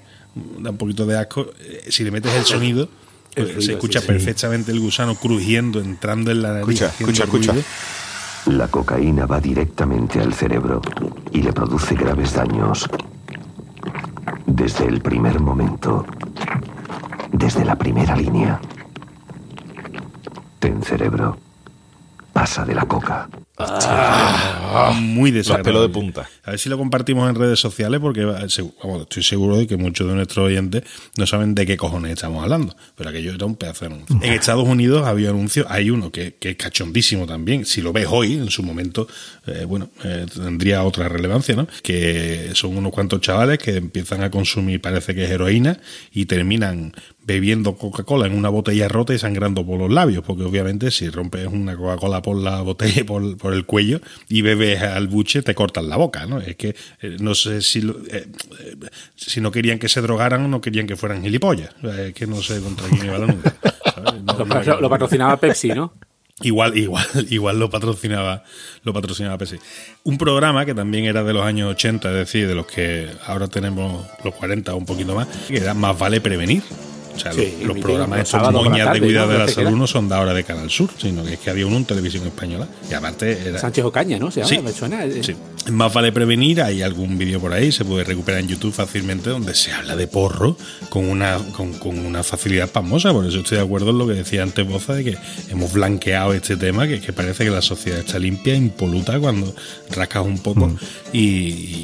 [0.58, 2.88] da un poquito de asco, eh, si le metes el sonido,
[3.34, 4.12] pues, ruido, se escucha sí, sí.
[4.12, 6.82] perfectamente el gusano crujiendo, entrando en la nariz.
[6.82, 7.54] Escucha, escucha, escucha.
[8.46, 10.80] La cocaína va directamente al cerebro
[11.32, 12.88] y le produce graves daños.
[14.46, 16.06] Desde el primer momento,
[17.32, 18.60] desde la primera línea.
[20.60, 21.36] Ten cerebro.
[22.32, 23.28] Pasa de la coca.
[25.00, 25.64] Muy Los desagradable.
[25.72, 26.28] pelos de punta.
[26.44, 28.58] A ver si lo compartimos en redes sociales porque vamos,
[29.02, 30.82] estoy seguro de que muchos de nuestros oyentes
[31.16, 32.76] no saben de qué cojones estamos hablando.
[32.94, 34.18] Pero aquello era un pedazo de anuncio.
[34.22, 37.64] En Estados Unidos había anuncios, hay uno que, que es cachondísimo también.
[37.64, 39.08] Si lo ves hoy, en su momento,
[39.46, 41.66] eh, bueno, eh, tendría otra relevancia, ¿no?
[41.82, 45.78] Que son unos cuantos chavales que empiezan a consumir, parece que es heroína,
[46.12, 46.92] y terminan
[47.26, 51.46] bebiendo Coca-Cola en una botella rota y sangrando por los labios, porque obviamente si rompes
[51.48, 55.88] una Coca-Cola por la botella, por, por el cuello y bebes al buche, te cortan
[55.88, 56.40] la boca, ¿no?
[56.40, 58.28] Es que eh, no sé si lo- eh,
[58.60, 58.76] eh,
[59.16, 61.70] si no querían que se drogaran o no querían que fueran gilipollas.
[61.82, 63.54] Es que no sé contra quién iba la nunca.
[64.36, 65.94] Lo, lo- lo patrocinaba Pepsi, ¿no?
[66.42, 68.44] Igual, igual, igual lo patrocinaba,
[68.84, 69.56] lo patrocinaba Pepsi.
[70.04, 73.48] Un programa que también era de los años 80, es decir, de los que ahora
[73.48, 76.62] tenemos los 40 o un poquito más, que era Más vale prevenir.
[77.16, 79.32] O sea, Sí, los, programas estos moñas de cuidado ¿no?
[79.32, 81.66] de la salud no son de ahora de Canal Sur, sino que es que había
[81.66, 82.68] uno en televisión española.
[82.90, 84.30] Y aparte era, Sánchez Ocaña, ¿no?
[84.30, 84.58] Se llama, Sí.
[84.62, 85.04] me suena.
[85.04, 85.34] eh, Sí.
[85.72, 89.52] Más vale prevenir, hay algún vídeo por ahí, se puede recuperar en YouTube fácilmente, donde
[89.54, 90.56] se habla de porro
[90.90, 93.12] con una, con, con una facilidad pasmosa.
[93.12, 95.18] Por eso estoy de acuerdo en lo que decía antes Boza, de que
[95.50, 99.52] hemos blanqueado este tema, que, que parece que la sociedad está limpia, impoluta cuando
[99.90, 100.70] rascas un poco
[101.12, 101.18] y,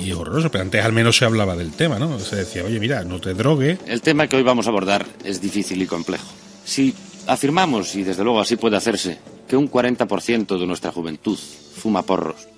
[0.05, 0.51] y es horroroso.
[0.51, 2.19] Pero antes al menos se hablaba del tema, ¿no?
[2.21, 3.79] Se decía, oye, mira, no te drogues.
[3.87, 6.27] El tema que hoy vamos a abordar es difícil y complejo.
[6.65, 6.95] Si
[7.27, 12.49] afirmamos, y desde luego así puede hacerse, que un 40% de nuestra juventud fuma porros,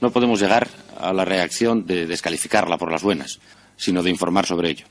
[0.00, 3.40] no podemos llegar a la reacción de descalificarla por las buenas,
[3.76, 4.86] sino de informar sobre ello.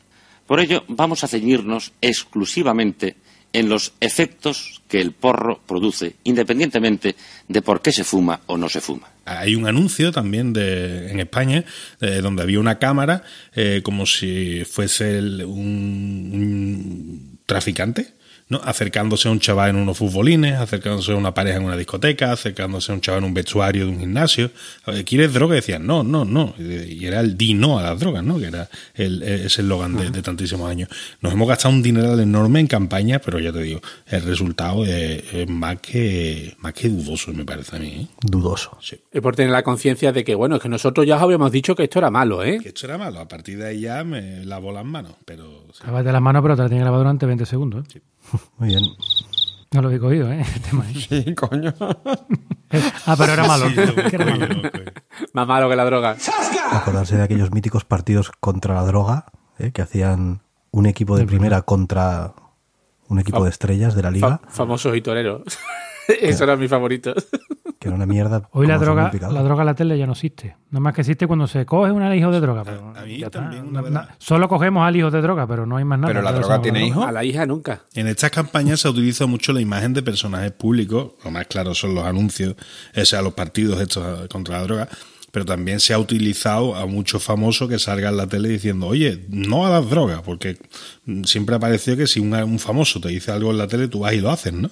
[0.48, 3.16] Por ello, vamos a ceñirnos exclusivamente
[3.54, 7.16] en los efectos que el porro produce, independientemente
[7.48, 9.15] de por qué se fuma o no se fuma.
[9.26, 11.66] Hay un anuncio también de, en España
[12.00, 18.14] eh, donde había una cámara eh, como si fuese un, un traficante.
[18.50, 18.62] ¿No?
[18.64, 22.92] acercándose a un chaval en unos futbolines, acercándose a una pareja en una discoteca, acercándose
[22.92, 24.52] a un chaval en un vestuario de un gimnasio.
[25.06, 25.56] ¿Quieres droga?
[25.56, 26.54] Y decían, no, no, no.
[26.60, 28.38] Y era el di no a las drogas, ¿no?
[28.38, 30.90] que era el, ese eslogan de, de tantísimos años.
[31.22, 35.24] Nos hemos gastado un dineral enorme en campaña, pero ya te digo, el resultado es,
[35.34, 37.88] es más, que, más que dudoso, me parece a mí.
[37.88, 38.08] ¿eh?
[38.22, 38.78] Dudoso.
[38.82, 39.00] Sí.
[39.12, 41.76] Es por tener la conciencia de que, bueno, es que nosotros ya os habíamos dicho
[41.76, 42.60] que esto era malo, ¿eh?
[42.62, 43.20] Que esto era malo.
[43.20, 45.14] A partir de ahí ya me lavo las manos.
[45.26, 45.84] Pero sí.
[45.86, 47.86] Lávate las manos, pero te la tienes que lavar durante 20 segundos.
[47.96, 48.02] ¿eh?
[48.58, 48.84] Muy bien.
[49.72, 50.46] No lo he cogido, ¿eh?
[50.56, 50.86] El tema.
[50.94, 51.74] Sí, coño.
[53.06, 53.70] Ah, pero era malo.
[53.70, 53.76] Sí,
[54.12, 54.48] era malo.
[55.34, 56.18] Más malo que la droga.
[56.72, 59.26] Acordarse de aquellos míticos partidos contra la droga,
[59.60, 59.72] ¿eh?
[59.72, 62.34] que hacían un equipo de primera contra
[63.08, 65.44] un equipo de estrellas de la liga, Fa- famosos y toreros.
[66.08, 67.14] Eso era mi favorito.
[67.86, 68.50] Que era una mierda.
[68.52, 70.56] Hoy la droga, la droga en la tele ya no existe.
[70.72, 72.64] Nada más que existe cuando se coge un hijo de droga.
[72.64, 75.78] Pero A mí también una Na- na- Solo cogemos al hijo de droga, pero no
[75.78, 76.08] hay más nada.
[76.12, 77.06] Pero la droga tiene hijos.
[77.06, 77.84] A la hija nunca.
[77.94, 81.94] En estas campañas se utiliza mucho la imagen de personajes públicos, lo más claro son
[81.96, 82.56] los anuncios,
[82.96, 84.90] o sea, los partidos estos contra la droga,
[85.32, 89.26] pero también se ha utilizado a muchos famosos que salgan en la tele diciendo, oye,
[89.30, 90.58] no a las drogas, porque
[91.06, 93.88] mm, siempre ha parecido que si un, un famoso te dice algo en la tele,
[93.90, 94.72] tú vas y lo haces, ¿no?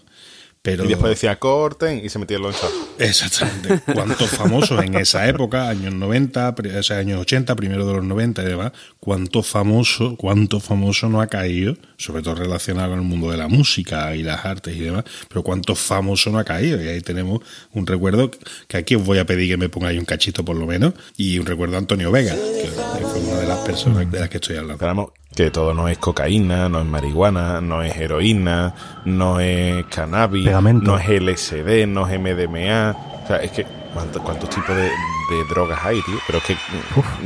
[0.65, 2.73] Pero Y después decía corten y se metía los ensayos.
[2.97, 3.81] Exactamente.
[3.93, 8.03] ¿Cuántos famosos en esa época, años 90, pri- o sea, años 80, primero de los
[8.05, 13.05] 90 y demás, cuántos famosos, cuántos famosos no ha caído, sobre todo relacionado con el
[13.05, 16.81] mundo de la música y las artes y demás, pero cuántos famosos no ha caído?
[16.81, 17.41] Y ahí tenemos
[17.73, 18.31] un recuerdo
[18.69, 21.39] que aquí os voy a pedir que me pongáis un cachito por lo menos, y
[21.39, 24.37] un recuerdo a Antonio Vega, que, que fue una de las personas de las que
[24.37, 24.75] estoy hablando.
[24.75, 28.73] Esperamos que todo no es cocaína, no es marihuana, no es heroína,
[29.05, 30.91] no es cannabis, Pegamento.
[30.91, 32.95] no es LSD, no es MDMA.
[33.23, 36.17] O sea, es que ¿cuántos, cuántos tipos de, de drogas hay, tío?
[36.27, 36.55] Pero es que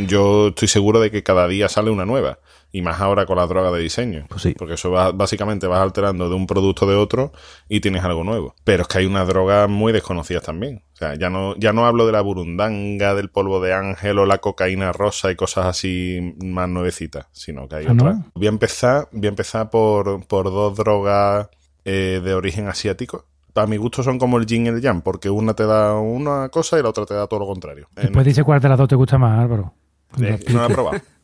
[0.08, 2.40] yo estoy seguro de que cada día sale una nueva.
[2.72, 4.26] Y más ahora con las drogas de diseño.
[4.30, 4.54] Pues sí.
[4.58, 7.32] Porque eso va, básicamente vas alterando de un producto de otro
[7.70, 8.56] y tienes algo nuevo.
[8.66, 10.84] Pero es que hay unas drogas muy desconocidas también.
[10.94, 14.26] O sea, ya no, ya no hablo de la burundanga, del polvo de ángel o
[14.26, 18.04] la cocaína rosa y cosas así más nuevecitas, sino que hay Ah, ¿no?
[18.04, 18.20] otras.
[18.36, 21.48] Voy a empezar, voy a empezar por, por dos drogas
[21.86, 23.26] eh, de origen asiático.
[23.56, 26.50] A mi gusto son como el yin y el yang, porque una te da una
[26.50, 27.88] cosa y la otra te da todo lo contrario.
[27.96, 29.74] Después dice cuál de las dos te gusta más, Álvaro.
[30.22, 31.02] eh, no la he probado.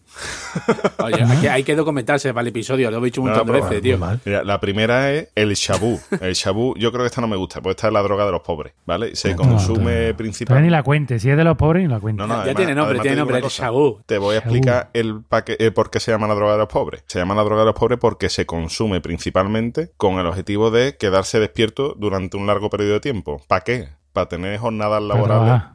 [1.00, 3.54] Oye, hay que, hay que documentarse para el episodio, lo he dicho No, de pero
[3.54, 4.00] veces, Muy tío.
[4.26, 6.00] Mira, la primera es el shabu.
[6.22, 8.32] El shabu, yo creo que esta no me gusta, porque esta es la droga de
[8.32, 9.16] los pobres, ¿vale?
[9.16, 10.70] Se No, consume ni principalmente.
[10.72, 11.20] la cuente.
[11.20, 12.22] Si es de los pobres, ni la cuente.
[12.22, 13.64] No, no, Ya además- tiene nombre, tiene nombre, el cosa.
[13.64, 14.02] shabu.
[14.06, 16.60] Te voy a explicar el, pa' qué- eh, por qué se llama la droga de
[16.60, 17.04] los pobres.
[17.08, 20.96] Se llama la droga de los pobres porque se consume principalmente con el objetivo de
[20.98, 23.42] quedarse despierto durante un largo periodo de tiempo.
[23.48, 23.90] ¿Para qué?
[24.14, 25.74] Para tener jornadas Pero, laborales ah,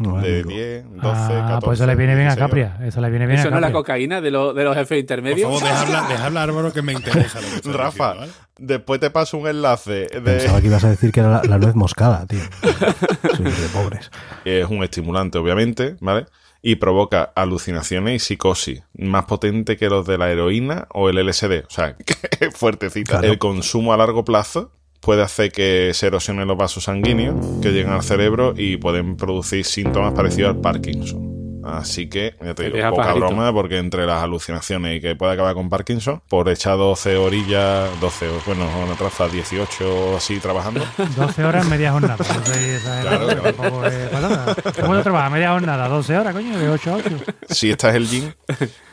[0.00, 0.48] No, de amigo.
[0.50, 1.64] 10, 12, ah, 14.
[1.64, 2.68] pues eso le viene bien a 16 horas.
[2.70, 2.88] Capria.
[2.88, 4.88] Eso le viene bien ¿Eso a no es la cocaína de, los de los jefes
[4.88, 5.48] Por intermedios?
[5.48, 7.40] favor, deja hablar, deja hablar, Álvaro, que me interesa.
[7.40, 8.32] Lo que Rafa, diciendo, ¿vale?
[8.58, 10.20] después te paso un enlace de...
[10.20, 12.40] Pensaba que ibas a decir que era la, la nuez moscada, tío.
[13.36, 14.10] Soy de pobres.
[14.44, 16.26] es un estimulante, obviamente, ¿vale?
[16.62, 21.64] Y provoca alucinaciones y psicosis, más potente que los de la heroína o el LSD.
[21.66, 21.96] O sea,
[22.38, 23.12] que fuertecita.
[23.18, 23.28] Claro.
[23.32, 27.94] El consumo a largo plazo puede hacer que se erosionen los vasos sanguíneos que llegan
[27.94, 31.28] al cerebro y pueden producir síntomas parecidos al Parkinson.
[31.62, 33.26] Así que, ya te digo, poca pajarito.
[33.26, 37.88] broma, porque entre las alucinaciones y que puede acabar con Parkinson, por echar 12 orillas,
[38.00, 40.82] 12, o- bueno, una traza 18 así trabajando,
[41.16, 42.16] 12 horas, media jornada.
[43.02, 43.52] Claro, claro.
[44.10, 44.56] para nada.
[44.80, 45.32] ¿Cómo trabajas?
[45.32, 47.10] Media jornada, 12 horas, coño, de 8 a 8.
[47.50, 48.34] si esta es el yin,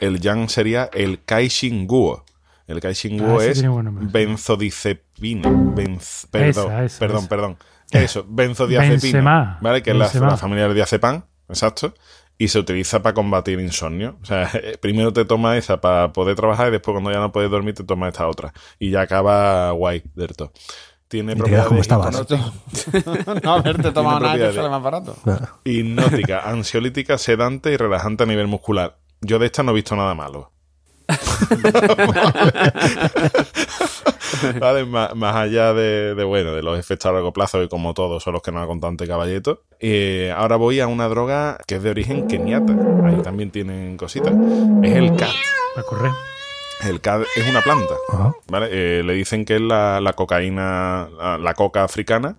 [0.02, 2.26] el yang sería el kaishin guo.
[2.68, 3.64] El kaishin guo Ah, es
[4.12, 5.50] benzodiazepina.
[5.50, 7.30] Benz- perdón, Esa, esa, perdón, esa.
[7.30, 7.58] perdón.
[7.92, 8.92] Eso, benzodiazepina.
[9.02, 9.58] Benzema.
[9.62, 9.82] ¿Vale?
[9.84, 11.94] Que es la, la familia del diazepam, exacto.
[12.38, 14.18] Y se utiliza para combatir insomnio.
[14.22, 14.52] O sea,
[14.82, 17.84] primero te tomas esa para poder trabajar y después cuando ya no puedes dormir te
[17.84, 18.54] tomas esta otra.
[18.80, 20.52] Y ya acaba guay del todo.
[21.08, 23.44] Tiene Y te quedas como propiedades estabas.
[23.44, 24.56] no haberte tomado nada que propiedades.
[24.56, 25.16] sale más barato.
[25.64, 28.98] hipnótica, ansiolítica, sedante y relajante a nivel muscular.
[29.22, 30.52] Yo de esta no he visto nada malo.
[34.60, 37.94] Vale, más, más allá de, de, bueno, de los efectos a largo plazo y como
[37.94, 39.64] todos son los que nos ha contado ante Caballeto.
[39.80, 42.74] eh, ahora voy a una droga que es de origen keniata.
[43.06, 44.34] Ahí también tienen cositas.
[44.84, 45.30] Es el cat.
[45.78, 46.12] A correr.
[46.88, 47.94] El cat es una planta.
[48.10, 48.34] Ajá.
[48.50, 48.68] ¿vale?
[48.72, 52.38] Eh, le dicen que es la, la cocaína, la, la coca africana,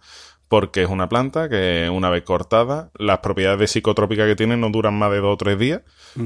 [0.48, 4.98] porque es una planta que una vez cortada, las propiedades psicotrópicas que tiene no duran
[4.98, 5.82] más de dos o tres días,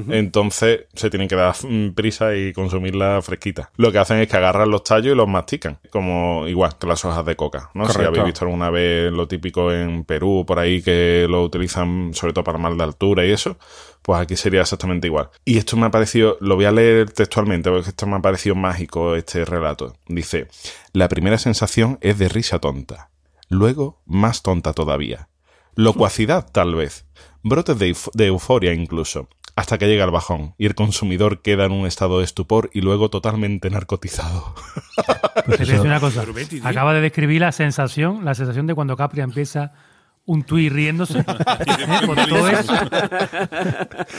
[0.09, 3.69] entonces se tienen que dar mm, prisa y consumirla fresquita.
[3.75, 7.03] Lo que hacen es que agarran los tallos y los mastican, como igual que las
[7.05, 7.87] hojas de coca, ¿no?
[7.87, 12.33] Si habéis visto alguna vez lo típico en Perú, por ahí, que lo utilizan sobre
[12.33, 13.57] todo para mal de altura y eso,
[14.01, 15.29] pues aquí sería exactamente igual.
[15.45, 18.55] Y esto me ha parecido, lo voy a leer textualmente, porque esto me ha parecido
[18.55, 19.95] mágico, este relato.
[20.07, 20.47] Dice,
[20.91, 23.09] la primera sensación es de risa tonta,
[23.53, 25.29] luego más tonta todavía.
[25.75, 27.05] Locuacidad, tal vez,
[27.41, 31.65] brotes de, euf- de euforia incluso, hasta que llega el bajón y el consumidor queda
[31.65, 34.53] en un estado de estupor y luego totalmente narcotizado.
[35.45, 36.23] Pues Te voy a eso- decir una cosa.
[36.63, 39.73] Acaba de describir la sensación, la sensación de cuando Capri empieza
[40.25, 41.19] un tuit riéndose.
[41.19, 41.25] ¿eh?
[42.05, 42.73] Por todo eso.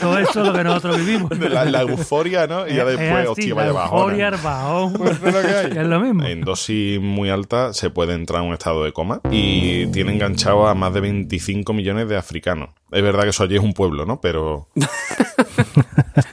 [0.01, 1.37] todo eso es lo que nosotros vivimos.
[1.39, 2.67] la, la euforia, ¿no?
[2.67, 4.01] Y ya Es después, así, hostia, vaya bajona.
[4.01, 4.93] euforia, el bajón.
[5.77, 6.23] es lo mismo.
[6.25, 10.67] En dosis muy alta se puede entrar en un estado de coma y tiene enganchado
[10.67, 12.69] a más de 25 millones de africanos.
[12.91, 14.21] Es verdad que eso allí es un pueblo, ¿no?
[14.21, 14.67] Pero,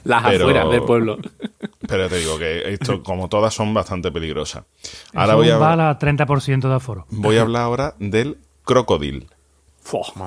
[0.03, 1.17] Las Pero- afueras del pueblo.
[1.87, 4.63] Pero te digo que esto, como todas, son bastante peligrosas.
[5.13, 7.05] Ahora Eso voy a, va a 30% de aforo.
[7.09, 9.27] voy a hablar ahora del crocodil.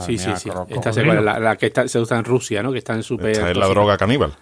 [0.00, 0.50] Sí, sí, mía, sí.
[0.50, 0.76] crocodilo.
[0.76, 2.72] Esta se la, la que está- se usa en Rusia, ¿no?
[2.72, 3.30] Que están súper.
[3.30, 4.34] Esta es la droga caníbal.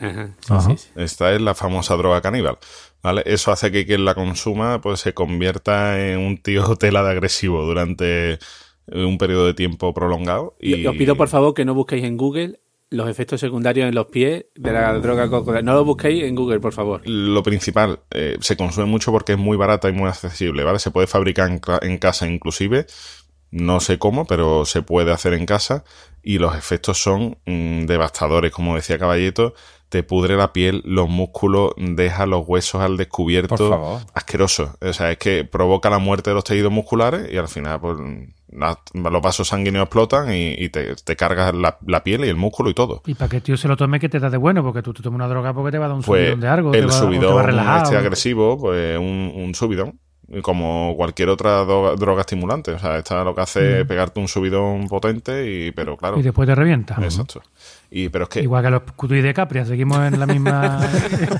[0.00, 0.70] Ajá, sí, Ajá.
[0.70, 0.88] sí, sí.
[0.96, 2.58] Esta es la famosa droga caníbal.
[3.02, 3.22] ¿Vale?
[3.26, 7.64] Eso hace que quien la consuma pues se convierta en un tío tela de agresivo
[7.64, 8.38] durante
[8.86, 10.56] un periodo de tiempo prolongado.
[10.60, 12.60] Y os pido por favor que no busquéis en Google
[12.90, 15.62] los efectos secundarios en los pies de la droga cocodrilo.
[15.62, 17.02] No lo busquéis en Google, por favor.
[17.06, 20.78] Lo principal, eh, se consume mucho porque es muy barata y muy accesible, ¿vale?
[20.78, 22.86] Se puede fabricar en, ca- en casa inclusive,
[23.50, 25.84] no sé cómo, pero se puede hacer en casa
[26.22, 29.54] y los efectos son mm, devastadores, como decía Caballeto,
[29.88, 34.00] te pudre la piel, los músculos, deja los huesos al descubierto, Por favor.
[34.12, 34.76] asqueroso.
[34.82, 37.96] O sea, es que provoca la muerte de los tejidos musculares y al final pues,
[38.50, 42.36] la- los vasos sanguíneos explotan y, y te, te cargas la, la piel y el
[42.36, 43.00] músculo y todo.
[43.06, 44.62] Y para que el tío se lo tome, que te da de bueno?
[44.62, 46.48] Porque tú te tomas una droga porque te va a dar un Pues subidón de
[46.48, 46.70] algo.
[46.72, 47.84] te el va, o te va subidón relajado.
[47.84, 49.98] este agresivo, pues un, un subidón.
[50.42, 52.72] Como cualquier otra droga, droga estimulante.
[52.72, 56.18] O sea, esta lo que hace es pegarte un subidón potente, y pero claro.
[56.18, 56.96] Y después te revienta.
[57.02, 57.42] Exacto.
[57.90, 58.40] Y, pero es que.
[58.42, 60.78] Igual que los Cutuy de Capria, seguimos en la misma.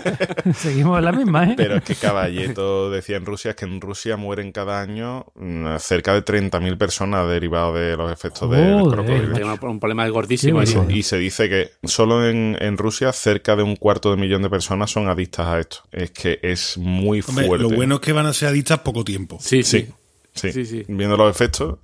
[0.55, 1.55] seguimos en la misma, ¿eh?
[1.57, 5.77] Pero es que Caballeto decía en Rusia es que en Rusia mueren cada año mm,
[5.79, 10.65] cerca de 30.000 personas derivados de los efectos del Joder, un- problema gordísimo.
[10.65, 10.87] Sí, eso.
[10.89, 10.95] sí.
[10.99, 14.51] Y se dice que solo en, en Rusia cerca de un cuarto de millón de
[14.51, 15.79] personas son adictas a esto.
[15.93, 17.63] Es que es muy Hombre, fuerte.
[17.65, 19.39] lo bueno es que van a ser adictas poco tiempo.
[19.41, 19.89] Sí, sí.
[20.35, 20.85] Sí, sí, Sí, sí.
[20.89, 21.79] Viendo los efectos.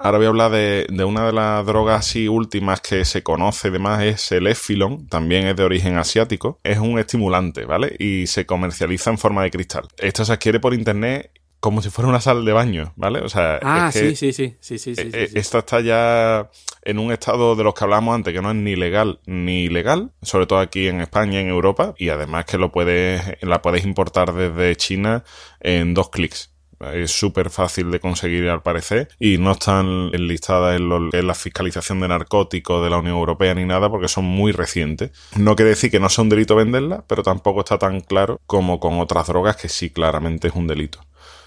[0.00, 3.70] Ahora voy a hablar de, de una de las drogas así últimas que se conoce
[3.70, 6.60] demás, es el Effilon, también es de origen asiático.
[6.62, 7.96] Es un estimulante, ¿vale?
[7.98, 9.88] Y se comercializa en forma de cristal.
[9.98, 13.18] Esto se adquiere por internet como si fuera una sal de baño, ¿vale?
[13.18, 15.40] O sea, Ah, es que- sí, sí, sí, sí, sí, sí, eh, sí, eh.
[15.40, 16.48] Esta está ya
[16.84, 20.12] en un estado de los que hablamos antes, que no es ni legal ni ilegal,
[20.22, 24.32] sobre todo aquí en España, en Europa, y además que lo puedes, la puedes importar
[24.32, 25.24] desde China
[25.58, 26.54] en dos clics.
[26.80, 32.00] Es súper fácil de conseguir al parecer y no están enlistadas en, en la fiscalización
[32.00, 35.10] de narcóticos de la Unión Europea ni nada porque son muy recientes.
[35.36, 38.78] No quiere decir que no sea un delito venderla, pero tampoco está tan claro como
[38.78, 41.00] con otras drogas que sí claramente es un delito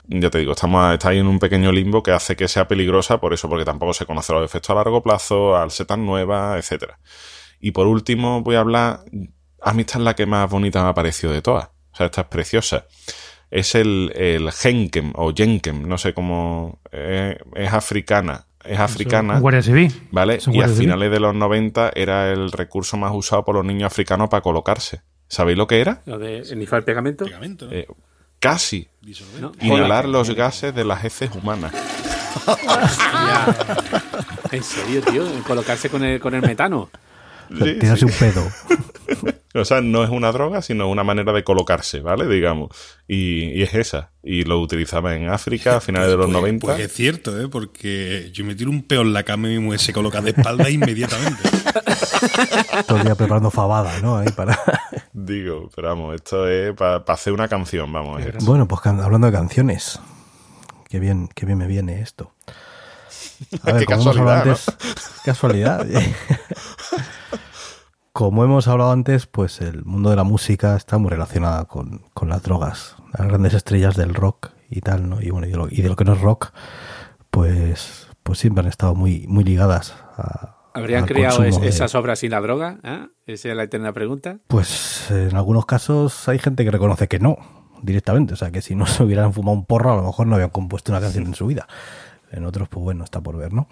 [0.08, 3.20] ya te digo, estamos está ahí en un pequeño limbo que hace que sea peligrosa,
[3.20, 6.58] por eso, porque tampoco se conocen los efectos a largo plazo, al ser tan nueva,
[6.58, 7.00] etcétera.
[7.60, 9.04] Y por último, voy a hablar,
[9.62, 11.70] a mí esta es la que más bonita me ha parecido de todas.
[11.94, 12.88] O sea, esta es preciosa.
[13.52, 18.46] Es el, el Genkem o Jenkem, no sé cómo, eh, es africana.
[18.64, 19.36] Es africana.
[19.36, 19.94] Un guardia civil.
[20.12, 20.36] ¿Vale?
[20.36, 20.80] Y a civil.
[20.80, 25.02] finales de los 90 era el recurso más usado por los niños africanos para colocarse.
[25.28, 26.02] ¿Sabéis lo que era?
[26.06, 27.26] Lo de iniciar el pegamento.
[27.26, 27.72] Pegamento, ¿no?
[27.74, 27.88] Eh,
[28.40, 28.88] casi.
[29.40, 29.52] ¿no?
[29.62, 31.74] Inhalar los gases de las heces humanas.
[34.52, 36.90] En serio, tío, colocarse con el, con el metano.
[37.50, 38.06] Sí, Tirarse sí.
[38.06, 38.44] un pedo.
[39.54, 42.26] O sea, no es una droga, sino una manera de colocarse, ¿vale?
[42.26, 42.70] Digamos.
[43.06, 44.12] Y, y es esa.
[44.24, 46.68] Y lo utilizaba en África a finales de los Pues- 90.
[46.68, 47.50] Pues es cierto, ¿eh?
[47.50, 50.30] Porque yo me tiro un peo en la cama y mi mujer se coloca de
[50.30, 51.44] espalda inmediatamente.
[52.88, 54.20] Todo el día preparando fabada, ¿no?
[54.20, 54.58] Ahí para...
[55.14, 58.22] Digo, pero vamos, esto es para hacer una canción, vamos.
[58.22, 60.00] es- Bueno, pues hablando de canciones.
[60.88, 62.32] Qué bien, qué bien me viene esto.
[63.64, 64.52] A Qué como hemos hablado casualidad, ¿no?
[64.52, 65.22] antes.
[65.26, 65.88] Casualidad.
[68.14, 72.30] Como hemos hablado antes, pues el mundo de la música está muy relacionado con, con
[72.30, 72.96] las drogas.
[73.18, 75.22] Las grandes estrellas del rock y tal, ¿no?
[75.22, 76.52] Y bueno, y de lo, y de lo que no es rock,
[77.30, 80.58] pues, pues siempre han estado muy, muy ligadas a.
[80.74, 82.80] ¿Habrían creado consumo es- de- esas obras sin la droga?
[82.84, 83.08] ¿Ah?
[83.26, 84.38] Esa es la eterna pregunta.
[84.48, 87.38] Pues en algunos casos hay gente que reconoce que no,
[87.82, 88.34] directamente.
[88.34, 90.50] O sea, que si no se hubieran fumado un porro, a lo mejor no habían
[90.52, 91.68] compuesto una canción en su vida.
[92.32, 93.68] En otros, pues bueno, está por ver, ¿no?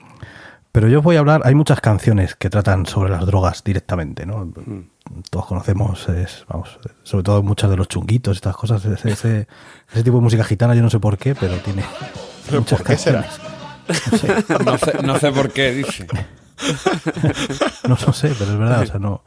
[0.71, 4.25] Pero yo os voy a hablar, hay muchas canciones que tratan sobre las drogas directamente,
[4.25, 4.51] ¿no?
[5.31, 9.47] Todos conocemos, es, vamos, sobre todo muchas de los chunguitos, estas cosas, ese, ese,
[9.91, 11.83] ese tipo de música gitana, yo no sé por qué, pero tiene
[12.45, 13.21] ¿Pero muchas por qué será?
[13.23, 13.49] canciones.
[14.65, 16.05] No sé, no sé por qué, dice.
[17.87, 19.23] No lo sé, pero es verdad, o sea, no.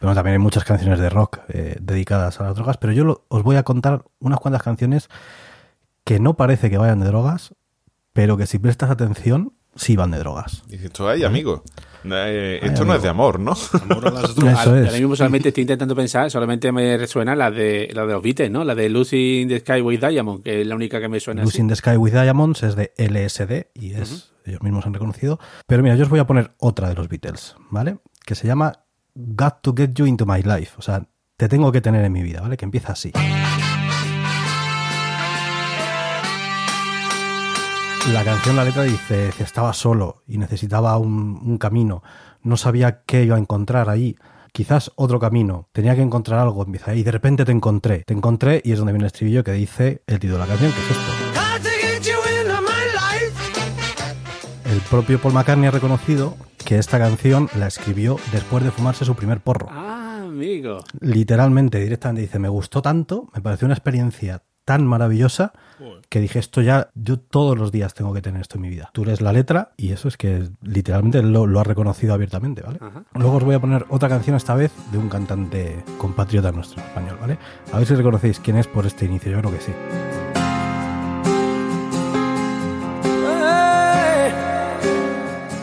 [0.00, 3.26] Pero también hay muchas canciones de rock eh, dedicadas a las drogas, pero yo lo-
[3.28, 5.08] os voy a contar unas cuantas canciones
[6.04, 7.54] que no parece que vayan de drogas,
[8.12, 10.62] pero que si prestas atención, sí van de drogas.
[10.68, 11.62] Dices tú, ay, amigo.
[12.04, 13.54] eh, Ay, esto no es de amor, ¿no?
[13.82, 14.60] Amor a las drogas.
[14.60, 14.86] Eso Al- es.
[14.86, 18.50] Ahora mismo solamente estoy intentando pensar, solamente me resuena la de, la de los Beatles,
[18.50, 18.64] ¿no?
[18.64, 21.42] La de Lucy in the Sky with Diamond, que es la única que me suena
[21.42, 21.60] Lucy así.
[21.62, 25.38] in the Sky with Diamonds es de LSD y es, ellos mismos han reconocido.
[25.66, 27.98] Pero mira, yo os voy a poner otra de los Beatles, ¿vale?
[28.24, 30.72] Que se llama Got to Get You into My Life.
[30.78, 31.06] O sea,
[31.36, 32.56] te tengo que tener en mi vida, ¿vale?
[32.56, 33.12] Que empieza así.
[38.08, 42.02] La canción, la letra dice, dice, estaba solo y necesitaba un, un camino.
[42.42, 44.16] No sabía qué iba a encontrar ahí.
[44.52, 48.62] quizás otro camino, tenía que encontrar algo, empieza y de repente te encontré, te encontré
[48.64, 50.90] y es donde viene el estribillo que dice el título de la canción, que es
[50.90, 51.12] esto.
[54.64, 59.14] El propio Paul McCartney ha reconocido que esta canción la escribió después de fumarse su
[59.14, 59.68] primer porro.
[59.70, 60.84] Ah, amigo.
[61.00, 65.52] Literalmente, directamente dice, me gustó tanto, me pareció una experiencia tan maravillosa
[66.08, 68.90] que dije, esto ya, yo todos los días tengo que tener esto en mi vida.
[68.92, 72.78] Tú lees la letra y eso es que literalmente lo, lo ha reconocido abiertamente, ¿vale?
[72.80, 73.04] Ajá.
[73.14, 76.88] Luego os voy a poner otra canción esta vez de un cantante compatriota nuestro en
[76.88, 77.38] español, ¿vale?
[77.72, 79.72] A ver si reconocéis quién es por este inicio, yo creo que sí.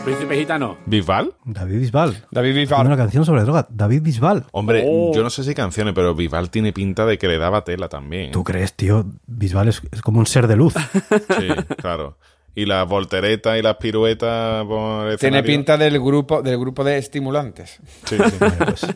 [0.08, 0.78] Príncipe gitano.
[0.86, 1.34] ¿Bisbal?
[1.44, 2.26] David Bisbal.
[2.30, 2.86] David Bisbal.
[2.86, 3.66] una canción sobre droga.
[3.68, 4.46] David Bisbal.
[4.52, 5.12] Hombre, Oh.
[5.14, 8.30] yo no sé si canciones, pero Bisbal tiene pinta de que le daba tela también.
[8.32, 9.04] ¿Tú crees, tío?
[9.26, 10.74] Bisbal es, es como un ser de luz.
[11.38, 12.16] Sí, claro.
[12.54, 16.96] Y las volteretas y las piruetas por el Tiene pinta del grupo, del grupo de
[16.96, 17.78] estimulantes.
[18.04, 18.36] Sí, sí.
[18.64, 18.86] Pues,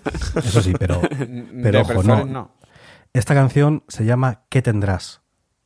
[0.46, 1.28] eso sí, pero, pero
[1.72, 2.52] De ojo, personas, no.
[3.12, 5.20] Esta canción se llama ¿Qué tendrás?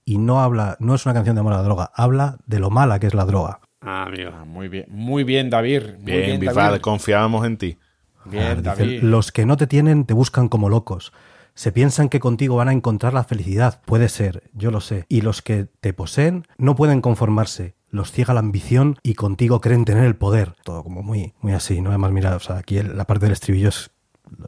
[0.04, 2.70] Y no habla, no es una canción de amor a la droga, habla de lo
[2.70, 3.60] mala que es la droga.
[3.86, 4.30] Ah, amigo.
[4.34, 5.82] Ah, muy bien, muy bien, David.
[6.02, 6.80] Muy Bien, David.
[6.80, 7.78] confiábamos en ti.
[8.24, 9.02] Bien, Ah, dice, David.
[9.02, 11.12] Los que no te tienen te buscan como locos.
[11.54, 13.80] Se piensan que contigo van a encontrar la felicidad.
[13.86, 15.06] Puede ser, yo lo sé.
[15.08, 17.76] Y los que te poseen no pueden conformarse.
[17.88, 20.54] Los ciega la ambición y contigo creen tener el poder.
[20.64, 21.90] Todo como muy, muy así, ¿no?
[21.90, 23.90] Además, mira, o sea, aquí el- la parte del estribillo es-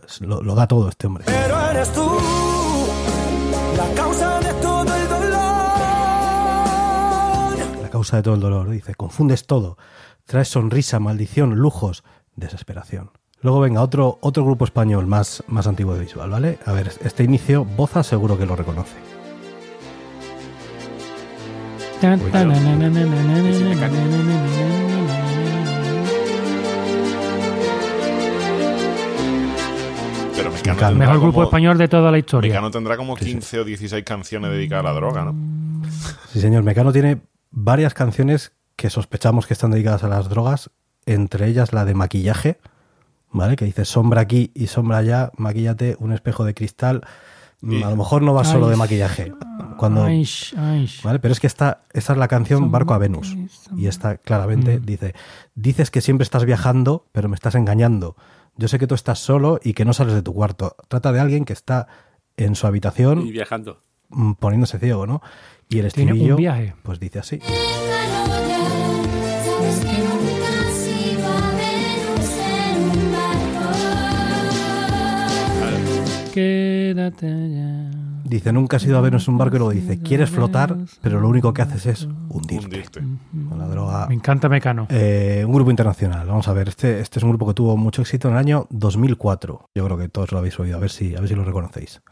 [0.07, 1.23] es- lo, lo da todo este hombre.
[1.27, 2.19] Pero eres tú
[3.77, 4.48] la causa de
[7.99, 8.71] causa de todo el dolor.
[8.71, 9.77] Dice, confundes todo.
[10.25, 12.05] Traes sonrisa, maldición, lujos,
[12.37, 13.11] desesperación.
[13.41, 16.59] Luego venga otro, otro grupo español más, más antiguo de visual, ¿vale?
[16.65, 18.95] A ver, este inicio, Boza seguro que lo reconoce.
[30.37, 30.89] Pero Mecano, Mecano.
[30.89, 32.51] tendrá Mejor grupo como- español de toda la historia.
[32.51, 35.35] Mecano tendrá como 15 o 16 canciones dedicadas a la droga, ¿no?
[36.33, 36.63] Sí, señor.
[36.63, 37.19] Mecano tiene
[37.51, 40.71] varias canciones que sospechamos que están dedicadas a las drogas,
[41.07, 42.59] entre ellas la de maquillaje,
[43.31, 43.57] ¿vale?
[43.57, 47.03] Que dice sombra aquí y sombra allá, maquillate, un espejo de cristal.
[47.61, 49.33] A lo mejor no va solo Ay, de maquillaje.
[49.79, 50.25] Cuando, Ay,
[50.57, 50.89] ay.
[51.03, 51.19] ¿vale?
[51.19, 53.37] Pero es que esta, esta es la canción Barco a Venus.
[53.77, 54.85] Y esta claramente Mm.
[54.85, 55.15] dice,
[55.57, 58.15] dices que siempre estás viajando, pero me estás engañando.
[58.57, 60.77] Yo sé que tú estás solo y que no sales de tu cuarto.
[60.89, 61.89] Trata de alguien que está
[62.37, 63.81] en su habitación Y viajando.
[64.11, 65.21] mm, poniéndose ciego, ¿no?
[65.71, 66.75] Y el Tiene un estribillo, viaje.
[66.83, 67.41] pues dice así.
[76.33, 77.91] Quédate allá.
[78.25, 81.19] Dice, nunca has ido a Venus en un barco y luego dice, quieres flotar, pero
[81.19, 82.67] lo único que haces es hundirte.
[82.67, 83.01] Hundirte.
[83.49, 84.07] Con la droga.
[84.07, 84.87] Me encanta Mecano.
[84.91, 88.03] Eh, un grupo internacional, vamos a ver, este, este es un grupo que tuvo mucho
[88.03, 89.71] éxito en el año 2004.
[89.75, 92.03] Yo creo que todos lo habéis oído, a ver si, a ver si lo reconocéis.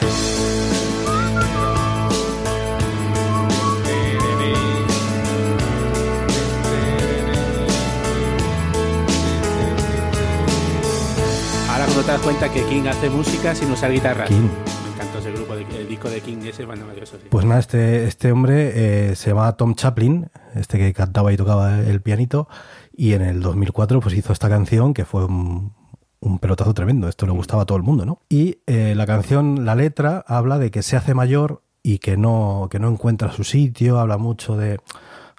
[12.07, 14.27] Te das cuenta que King hace música sin usar guitarra.
[14.27, 14.49] King.
[14.85, 17.27] Me encantó ese grupo, de- el disco de King ese, bueno, maravilloso, sí.
[17.29, 21.81] Pues nada, este, este hombre eh, se llamaba Tom Chaplin, este que cantaba y tocaba
[21.81, 22.49] el pianito,
[22.97, 25.73] y en el 2004 pues hizo esta canción que fue un,
[26.21, 28.21] un pelotazo tremendo, esto le gustaba a todo el mundo, ¿no?
[28.29, 32.69] Y eh, la canción, la letra, habla de que se hace mayor y que no,
[32.71, 34.79] que no encuentra su sitio, habla mucho de,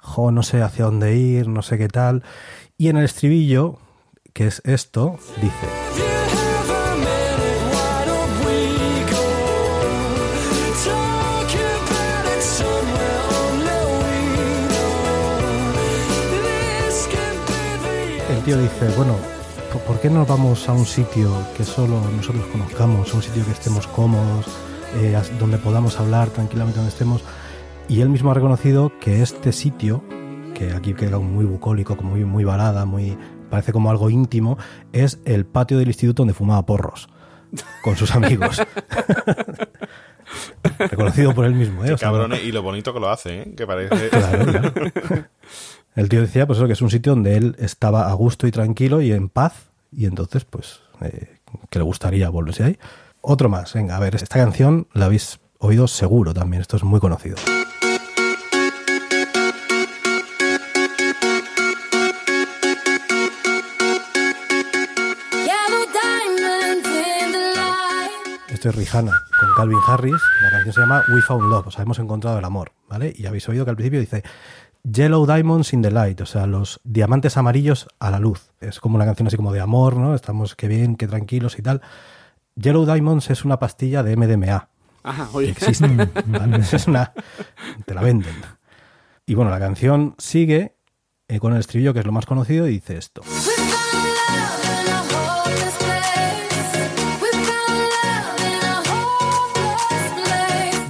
[0.02, 2.22] jo, no sé hacia dónde ir, no sé qué tal,
[2.76, 3.78] y en el estribillo,
[4.34, 6.07] que es esto, dice...
[18.48, 19.14] El tío dice, bueno,
[19.70, 23.44] ¿por- ¿por qué no vamos a un sitio que solo nosotros conozcamos, a un sitio
[23.44, 24.46] que estemos cómodos,
[24.96, 27.22] eh, donde podamos hablar tranquilamente donde estemos?
[27.88, 30.02] Y él mismo ha reconocido que este sitio,
[30.54, 33.18] que aquí queda muy bucólico, como muy, muy balada, muy
[33.50, 34.56] parece como algo íntimo,
[34.94, 37.10] es el patio del instituto donde fumaba porros
[37.82, 38.62] con sus amigos.
[40.78, 41.88] Reconocido por él mismo, ¿eh?
[41.88, 43.54] Qué O sea, cabrones, y lo bonito que lo hace, ¿eh?
[43.54, 44.08] Que parece...
[44.08, 44.72] Claro, claro.
[45.98, 48.52] El tío decía pues eso, que es un sitio donde él estaba a gusto y
[48.52, 51.40] tranquilo y en paz y entonces pues eh,
[51.70, 52.78] que le gustaría volverse ahí.
[53.20, 57.00] Otro más, venga, a ver, esta canción la habéis oído seguro también, esto es muy
[57.00, 57.34] conocido.
[68.48, 71.82] Esto es Rihanna con Calvin Harris, la canción se llama We Found Love, o sea,
[71.82, 73.12] hemos encontrado el amor, ¿vale?
[73.16, 74.22] Y habéis oído que al principio dice
[74.84, 78.52] Yellow Diamonds in the Light, o sea, los diamantes amarillos a la luz.
[78.60, 80.14] Es como una canción así como de amor, ¿no?
[80.14, 81.82] Estamos qué bien, qué tranquilos y tal.
[82.54, 84.68] Yellow Diamonds es una pastilla de MDMA.
[85.02, 85.50] Ajá, oye.
[85.50, 85.86] Existe.
[86.26, 86.58] ¿vale?
[86.58, 87.12] Es una.
[87.86, 88.34] Te la venden.
[89.26, 90.74] Y bueno, la canción sigue
[91.28, 93.22] eh, con el estribillo, que es lo más conocido, y dice esto.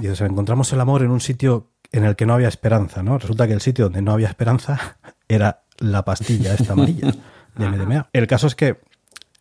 [0.01, 3.19] Dice, encontramos el amor en un sitio en el que no había esperanza, ¿no?
[3.19, 7.13] Resulta que el sitio donde no había esperanza era la pastilla esta amarilla
[7.57, 8.09] de MDMA.
[8.13, 8.79] El caso es que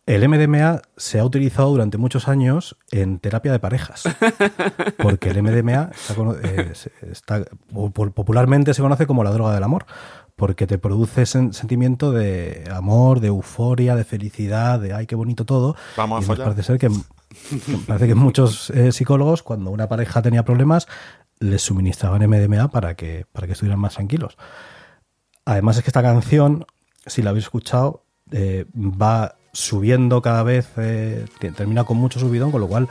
[0.06, 4.04] el MDMA se ha utilizado durante muchos años en terapia de parejas.
[4.96, 6.72] Porque el MDMA está, eh,
[7.10, 7.44] está-
[8.14, 9.84] popularmente se conoce como la droga del amor.
[10.36, 15.44] Porque te produce ese sentimiento de amor, de euforia, de felicidad, de ay, qué bonito
[15.44, 15.74] todo.
[15.96, 16.44] Vamos a Y follar.
[16.46, 20.86] parece ser que, que parece que muchos eh, psicólogos, cuando una pareja tenía problemas,
[21.40, 24.36] les suministraban MDMA para que, para que estuvieran más tranquilos.
[25.44, 26.66] Además es que esta canción,
[27.06, 32.50] si la habéis escuchado, eh, va subiendo cada vez, eh, te- termina con mucho subidón,
[32.50, 32.88] con lo cual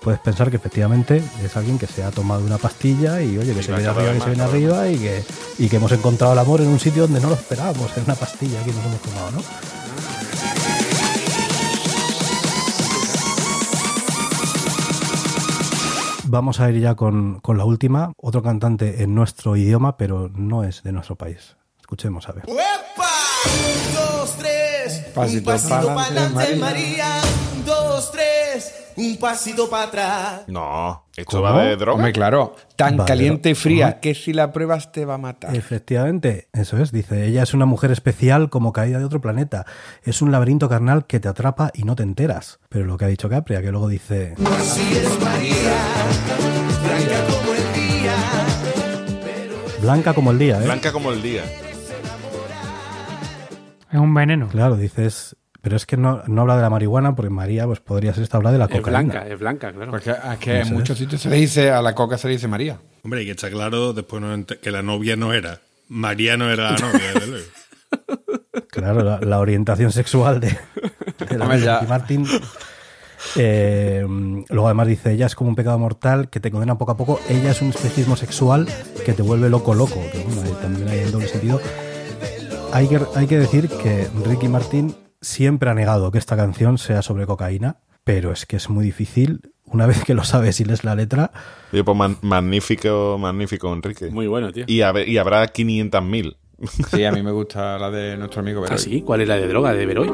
[0.00, 3.60] puedes pensar que efectivamente es alguien que se ha tomado una pastilla y oye, que
[3.60, 5.24] Y se viene arriba, que se viene arriba y que,
[5.58, 8.14] y que hemos encontrado el amor en un sitio donde no lo esperábamos, en una
[8.14, 9.42] pastilla que nos hemos tomado, ¿no?
[16.30, 20.62] Vamos a ir ya con, con la última, otro cantante en nuestro idioma, pero no
[20.62, 21.56] es de nuestro país.
[21.80, 22.44] Escuchemos a ver.
[22.46, 22.56] Un,
[23.94, 25.06] dos, tres.
[25.14, 26.56] Pasito un pasito para adelante, María.
[26.58, 27.47] María.
[28.98, 30.42] Un, pasito para atrás.
[30.48, 31.42] No, esto ¿Cómo?
[31.44, 31.96] va de droga.
[31.96, 32.56] Hombre, claro.
[32.76, 35.54] Tan caliente y fría que si la pruebas te va a matar.
[35.54, 39.66] Efectivamente, eso es, dice, ella es una mujer especial como caída de otro planeta.
[40.02, 42.58] Es un laberinto carnal que te atrapa y no te enteras.
[42.68, 45.78] Pero lo que ha dicho Capria, que luego dice, Así es María.
[46.82, 48.14] Blanca como el día.
[49.80, 50.64] blanca como el día, ¿eh?
[50.64, 51.44] Blanca como el día.
[53.90, 54.48] Es un veneno.
[54.48, 55.36] Claro, dices,
[55.68, 58.38] pero es que no, no habla de la marihuana porque María pues podría ser esta
[58.38, 59.00] habla de la Es cocaína.
[59.02, 59.90] blanca, es blanca, claro.
[59.90, 60.98] Porque es que en muchos es.
[61.00, 62.78] sitios se le dice, a la coca se le dice María.
[63.04, 65.60] Hombre, y que está claro después no que la novia no era.
[65.88, 67.46] María no era la novia, desde luego.
[68.70, 70.56] Claro, la, la orientación sexual de,
[71.28, 72.26] de la Martin.
[73.36, 74.06] Eh,
[74.48, 77.20] luego además dice, ella es como un pecado mortal que te condena poco a poco.
[77.28, 78.66] Ella es un espejismo sexual
[79.04, 80.00] que te vuelve loco loco.
[80.12, 81.60] Que bueno, ahí también hay en doble sentido.
[82.72, 87.02] Hay que, hay que decir que Ricky Martin siempre ha negado que esta canción sea
[87.02, 89.52] sobre cocaína, pero es que es muy difícil.
[89.64, 91.30] Una vez que lo sabes y lees la letra,
[91.72, 94.08] Oye, pues man- magnífico, magnífico, Enrique.
[94.10, 94.64] Muy bueno, tío.
[94.66, 96.36] Y, hab- y habrá 500.000.
[96.90, 98.76] Sí, a mí me gusta la de nuestro amigo Beroy.
[98.76, 99.02] ¿Ah, sí?
[99.02, 100.10] ¿Cuál es la de droga de Beroy?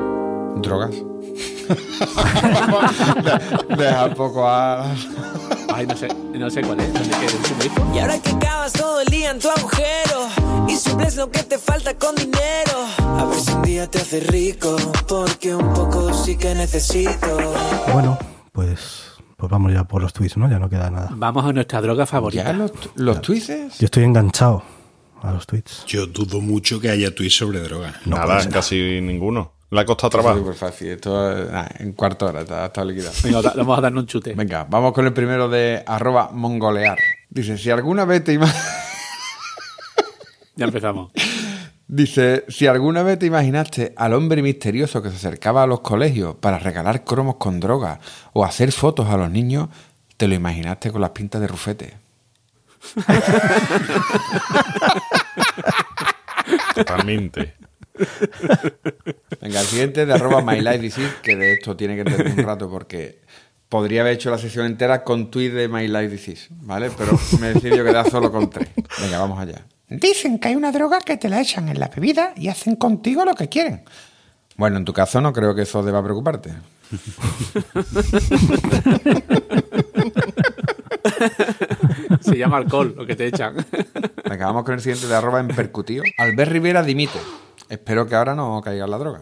[0.61, 0.91] Drogas.
[3.79, 4.87] Deja poco a...
[5.77, 6.93] Ay, no sé, no sé cuál es.
[6.93, 7.93] No sé qué, ¿qué me dijo?
[7.93, 10.29] Y ahora que acabas todo el día en tu agujero
[10.69, 12.87] y suples lo que te falta con dinero.
[12.99, 14.77] A ver si un día te hace rico,
[15.09, 17.27] porque un poco sí que necesito.
[17.93, 18.17] bueno,
[18.53, 19.03] pues,
[19.37, 20.49] pues vamos ya por los tweets, ¿no?
[20.49, 21.09] Ya no queda nada.
[21.11, 22.45] Vamos a nuestra droga favorita.
[22.45, 23.77] ¿Ya los, los tuices?
[23.77, 24.63] Yo estoy enganchado
[25.23, 25.85] a los tweets.
[25.87, 28.01] Yo dudo mucho que haya tweets sobre droga.
[28.07, 29.55] No Nada, casi ninguno.
[29.75, 30.39] Le ha costado trabajo.
[30.39, 30.89] súper fácil.
[30.89, 33.13] Esto eh, nah, en cuarto hora está, está liquidado.
[33.25, 34.35] Venga, vamos a darnos un chute.
[34.35, 36.97] Venga, vamos con el primero de arroba mongolear.
[37.29, 38.47] Dice, si alguna vez te ima-
[40.57, 41.11] Ya empezamos.
[41.89, 46.37] Dice, si alguna vez te imaginaste al hombre misterioso que se acercaba a los colegios
[46.37, 47.99] para regalar cromos con droga
[48.33, 49.69] o hacer fotos a los niños,
[50.17, 51.95] te lo imaginaste con las pintas de rufete.
[56.75, 57.55] Totalmente.
[59.41, 63.21] Venga, el siguiente de arroba MyLifeDisease, que de esto tiene que tener un rato porque
[63.69, 66.91] podría haber hecho la sesión entera con tweet de MyLifeDisease, ¿vale?
[66.97, 68.69] Pero me he decidido quedar solo con tres.
[69.01, 69.65] Venga, vamos allá.
[69.89, 73.25] Dicen que hay una droga que te la echan en la bebida y hacen contigo
[73.25, 73.85] lo que quieren.
[74.57, 76.53] Bueno, en tu caso no creo que eso deba preocuparte.
[82.21, 83.57] Se llama alcohol, lo que te echan.
[84.29, 86.03] Venga, vamos con el siguiente de arroba en percutío.
[86.19, 87.19] Albert Rivera dimite.
[87.69, 89.21] Espero que ahora no caiga en la droga.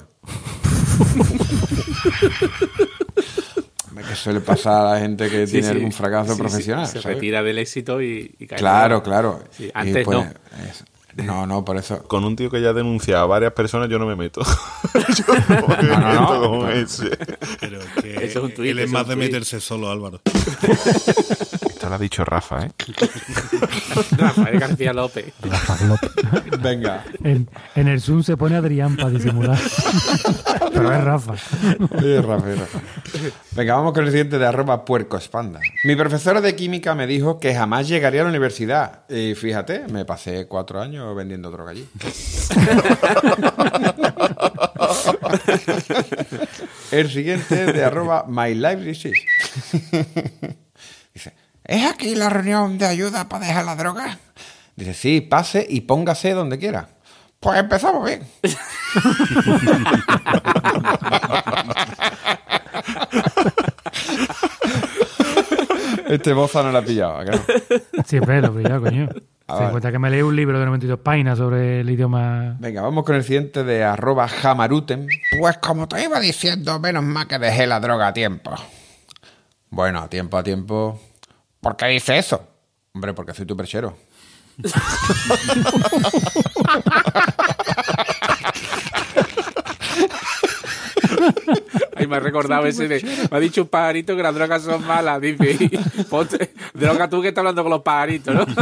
[4.08, 5.72] Que suele pasar a la gente que Sí, tiene sí.
[5.74, 6.86] algún fracaso Sí, sí, profesional.
[6.86, 7.16] Se ¿sabes?
[7.16, 8.58] retira del éxito y, y cae.
[8.58, 9.42] Claro, claro.
[9.50, 10.24] Sí, Y antes pues, no.
[10.68, 10.84] es-
[11.14, 12.02] no, no, por eso.
[12.04, 14.40] Con un tío que ya ha denunciado a varias personas, yo no me meto.
[14.94, 16.48] yo no me no, meto no.
[16.48, 16.70] con No.
[16.70, 17.10] ese.
[17.60, 20.22] Pero que Eso es un tuit, él es más un de meterse solo, Álvaro.
[21.82, 22.70] Esto lo ha dicho Rafa, ¿eh?
[24.16, 25.34] Rafael García López.
[25.42, 26.12] Rafa López.
[26.62, 27.04] Venga.
[27.24, 29.58] En, en el Zoom se pone Adrián para disimular.
[30.72, 31.34] Pero es Rafa.
[32.00, 32.80] Eh, Rafa, Rafa.
[33.56, 35.58] Venga, vamos con el siguiente de arroba puercoespanda.
[35.82, 39.02] Mi profesora de química me dijo que jamás llegaría a la universidad.
[39.10, 41.88] Y fíjate, me pasé cuatro años vendiendo droga allí.
[46.92, 49.12] El siguiente de arroba my life.
[51.72, 54.18] ¿Es aquí la reunión de ayuda para dejar la droga?
[54.76, 56.88] Dice, sí, pase y póngase donde quiera.
[57.40, 58.22] Pues empezamos bien.
[66.08, 67.38] Este boza no la ha pillado, ¿a que no?
[68.04, 69.08] Siempre lo he pillado, coño.
[69.48, 69.70] Ah, Se vale.
[69.70, 72.56] cuenta que me leí un libro de 92 páginas sobre el idioma.
[72.58, 75.06] Venga, vamos con el siguiente de arroba jamaruten.
[75.38, 78.52] Pues como te iba diciendo, menos mal que dejé la droga a tiempo.
[79.70, 81.00] Bueno, a tiempo, a tiempo.
[81.62, 82.44] ¿Por qué dice eso?
[82.92, 83.96] Hombre, porque soy tu perchero.
[91.94, 93.00] Ay, me ha recordado ese de.
[93.30, 95.20] Me ha dicho un pajarito que las drogas son malas.
[95.20, 95.70] Dice,
[96.10, 98.44] ponte, droga tú que estás hablando con los pajaritos, ¿no?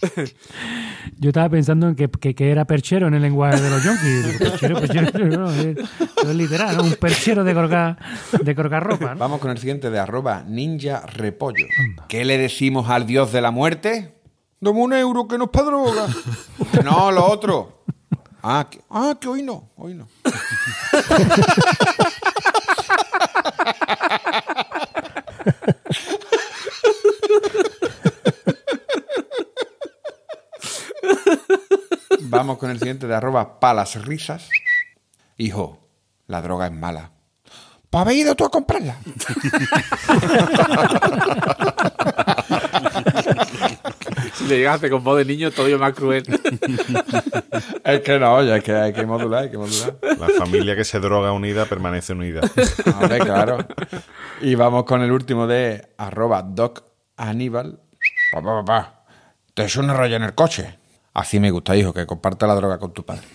[1.18, 4.38] Yo estaba pensando en que, que- que era perchero en el lenguaje de los yonkis.
[4.38, 6.84] Perchero, perchero, no, es, es literal, ¿no?
[6.84, 7.98] un perchero de colgar,
[8.42, 9.14] de colgar ropa.
[9.14, 9.18] ¿no?
[9.18, 11.66] Vamos con el siguiente de arroba ninja repollo.
[12.08, 14.14] ¿Qué le decimos al dios de la muerte?
[14.60, 16.06] Dame un euro que no es para droga.
[16.84, 17.84] no, lo otro.
[18.42, 20.06] Ah, que, ah, que hoy no, hoy no.
[32.28, 34.48] Vamos con el siguiente de arroba palas risas.
[35.36, 35.88] Hijo,
[36.26, 37.12] la droga es mala.
[37.90, 38.98] ¿Pues habéis ido tú a comprarla?
[44.34, 46.22] Si le llegaste con voz de niño, todavía más cruel.
[47.84, 49.96] es que no, oye, es que hay que modular, hay que modular.
[50.02, 52.42] La familia que se droga unida permanece unida.
[53.00, 53.58] Hombre, claro.
[54.40, 56.84] Y vamos con el último de arroba doc
[57.16, 57.80] Aníbal.
[58.32, 59.04] Papá, papá,
[59.54, 60.78] te es una raya en el coche.
[61.14, 63.26] Así me gusta, hijo, que comparta la droga con tu padre.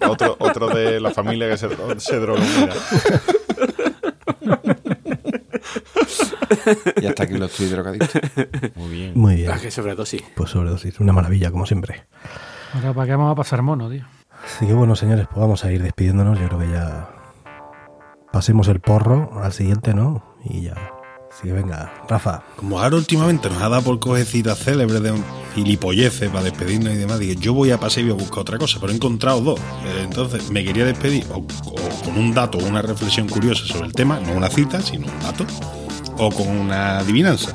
[0.08, 1.68] otro, otro de la familia que se,
[1.98, 2.74] se droga unida.
[7.00, 8.18] Y hasta aquí lo estoy drogadicto.
[8.74, 9.12] Muy bien.
[9.14, 9.50] Muy bien.
[9.52, 10.22] Ah, que sobredosis.
[10.34, 12.06] Pues sobredosis, una maravilla, como siempre.
[12.74, 14.04] Ahora, ¿para qué vamos a pasar mono, tío?
[14.44, 16.38] Así que bueno, señores, pues vamos a ir despidiéndonos.
[16.38, 17.08] Yo creo que ya
[18.32, 20.36] pasemos el porro al siguiente, ¿no?
[20.44, 20.74] Y ya.
[21.38, 22.42] Así que venga, Rafa.
[22.56, 25.12] Como ahora últimamente nos ha dado por coger citas célebres de
[25.54, 28.58] gilipolleces para despedirnos y demás, dije, yo voy a pasar y voy a buscar otra
[28.58, 29.60] cosa, pero he encontrado dos.
[29.60, 33.86] Eh, Entonces me quería despedir o, o con un dato o una reflexión curiosa sobre
[33.88, 35.44] el tema, no una cita, sino un dato,
[36.16, 37.52] o con una adivinanza.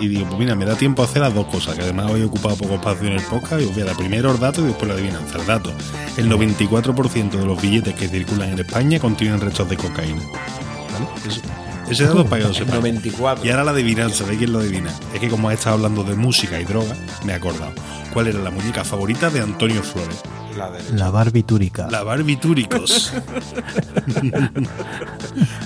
[0.00, 2.22] Y digo, pues mira, me da tiempo a hacer las dos cosas, que además hoy
[2.22, 4.60] he ocupado poco espacio en el podcast y os voy a dar primero el dato
[4.60, 5.38] y después la adivinanza.
[5.38, 5.72] El dato,
[6.16, 10.20] el 94% de los billetes que circulan en España contienen restos de cocaína.
[10.20, 11.06] ¿Vale?
[11.28, 11.42] Eso-
[11.90, 12.74] ese dato es para que lo sepáis.
[12.74, 13.44] 94.
[13.44, 14.90] Y ahora la adivinanza, ¿de quién lo adivina?
[15.12, 17.72] Es que como he estado hablando de música y droga, me he acordado.
[18.12, 20.22] ¿Cuál era la muñeca favorita de Antonio Flores?
[20.56, 20.70] La.
[20.94, 21.88] La barbitúrica.
[21.90, 23.12] La Barbitúricos.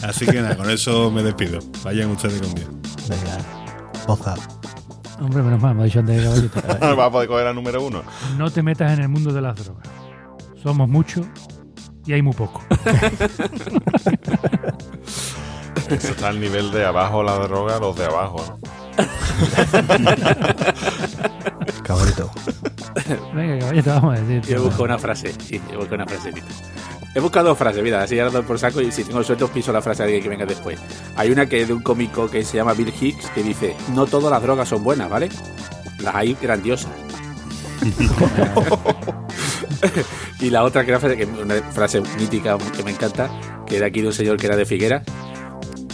[0.02, 1.60] Así que nada, con eso me despido.
[1.84, 2.68] Vayan ustedes con Dios.
[3.06, 3.38] Venga,
[4.06, 4.34] Boza.
[5.20, 6.62] Hombre, menos mal, me ha dicho antes de caballito.
[6.96, 8.02] Va a poder coger la número uno.
[8.38, 9.86] No te metas en el mundo de las drogas.
[10.62, 11.26] Somos muchos
[12.06, 12.62] y hay muy poco.
[15.90, 18.44] Eso está al nivel de abajo la droga, los de abajo.
[18.46, 18.58] ¿no?
[21.82, 22.30] Caballito.
[23.34, 24.42] Venga, caballito, vamos a decir.
[24.42, 25.32] Yo he buscado una frase.
[25.40, 26.46] Sí, he buscado una frasecita.
[27.14, 29.44] He buscado dos frases, mira, así ya las doy por saco y si tengo suerte
[29.44, 30.78] os piso la frase de alguien que venga después.
[31.16, 34.06] Hay una que es de un cómico que se llama Bill Hicks que dice, no
[34.06, 35.30] todas las drogas son buenas, ¿vale?
[36.00, 36.92] Las hay grandiosas.
[40.40, 41.00] y la otra que era
[41.42, 43.30] una frase mítica que me encanta,
[43.66, 45.02] que era aquí de un señor que era de Figuera,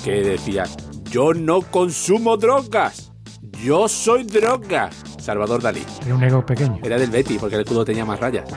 [0.05, 0.65] que decía,
[1.11, 3.11] yo no consumo drogas,
[3.65, 4.91] yo soy droga.
[5.19, 5.83] Salvador Dalí.
[6.05, 6.79] Era un ego pequeño.
[6.83, 8.45] Era del Betty, porque el escudo tenía más rayas.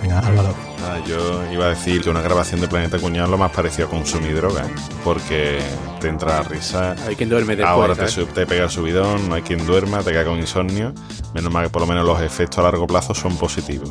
[0.00, 0.54] Venga, Álvaro.
[0.78, 3.88] Nada, yo iba a decir que una grabación de Planeta Cuñado es lo más parecido
[3.88, 4.70] a consumir droga, ¿eh?
[5.02, 5.58] porque
[6.00, 6.94] te entra la risa.
[7.08, 7.74] Hay quien duerme después.
[7.74, 10.94] Ahora te, te pega el subidón, no hay quien duerma, te queda con insomnio.
[11.34, 13.90] Menos mal que por lo menos los efectos a largo plazo son positivos.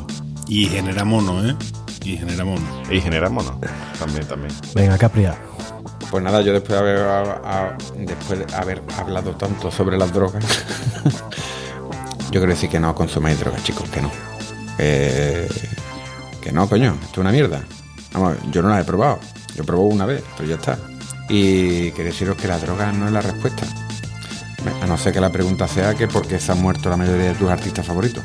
[0.50, 1.54] Y genera mono, ¿eh?
[2.04, 2.60] Y genera mono.
[2.90, 3.58] Y generan mono.
[3.98, 4.52] También, también.
[4.74, 5.36] Venga, Capria.
[6.10, 10.12] Pues nada, yo después de haber, a- a- después de haber hablado tanto sobre las
[10.12, 10.44] drogas,
[11.04, 14.10] yo quiero decir que no consumáis drogas, chicos, que no.
[14.78, 15.48] Eh,
[16.40, 17.62] que no, coño, esto es una mierda.
[18.12, 19.20] Vamos, yo no las he probado.
[19.54, 20.78] Yo probé una vez, pero ya está.
[21.28, 23.64] Y quería deciros que la droga no es la respuesta.
[24.82, 27.26] A no ser que la pregunta sea que por qué se han muerto la mayoría
[27.28, 28.24] de tus artistas favoritos.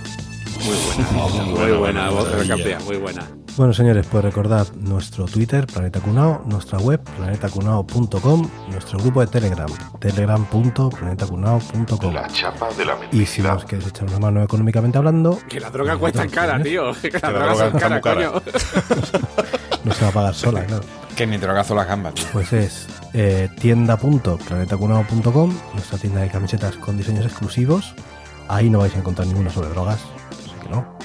[0.65, 2.55] Muy buena, muy buena, maravilla.
[2.55, 3.21] Capria, muy buena.
[3.55, 9.69] Bueno, señores, pues recordad nuestro Twitter, Planeta Cunao, nuestra web, planetacunao.com, nuestro grupo de Telegram,
[9.99, 12.13] telegram.planetacunao.com.
[12.13, 15.69] La chapa de la Y si nos queréis echar una mano económicamente hablando, Que la
[15.69, 16.91] droga cuesta cara, tío.
[17.01, 18.31] Que la la droga droga son cara, muy cara.
[18.31, 18.41] coño.
[19.85, 20.83] no se va a pagar sola, claro.
[21.15, 22.25] Que ni drogazo las gambas, tío.
[22.33, 27.93] Pues es eh, tienda.planetacunao.com, nuestra tienda de camisetas con diseños exclusivos.
[28.47, 29.99] Ahí no vais a encontrar ninguna sobre drogas,
[30.65, 30.97] que no.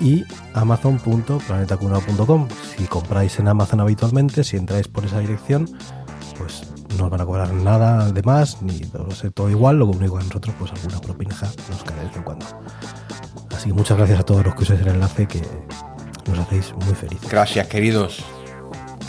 [0.00, 0.24] Y
[0.54, 2.48] amazon.planetacunao.com.
[2.76, 5.68] Si compráis en Amazon habitualmente, si entráis por esa dirección,
[6.36, 6.62] pues
[6.98, 10.16] no os van a cobrar nada de más, ni a ser todo igual, lo único
[10.16, 12.46] que a nosotros, pues alguna propineja nos cae de vez en cuando.
[13.54, 15.42] Así que muchas gracias a todos los que usáis el enlace, que
[16.26, 17.28] nos hacéis muy felices.
[17.30, 18.24] Gracias, queridos.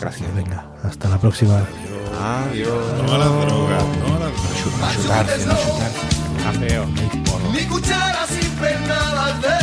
[0.00, 0.34] Gracias.
[0.34, 1.62] Venga, hasta la próxima.
[2.22, 2.68] Adiós.
[3.02, 4.30] No a la droga, no a la droga.
[4.30, 6.06] No chutarse, no chutarse.
[6.38, 6.86] Está feo.
[7.52, 9.55] Mi cuchara sin penadas de.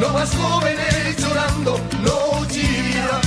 [0.00, 3.20] No más jóvenes llorando, no chilla.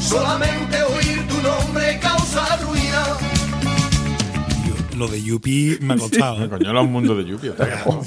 [0.00, 3.04] Solamente oír tu nombre causa ruina.
[4.96, 6.44] Lo de Yupi me ha costado.
[6.44, 6.48] ¿eh?
[6.48, 7.48] Coño, los mundos de Yupi.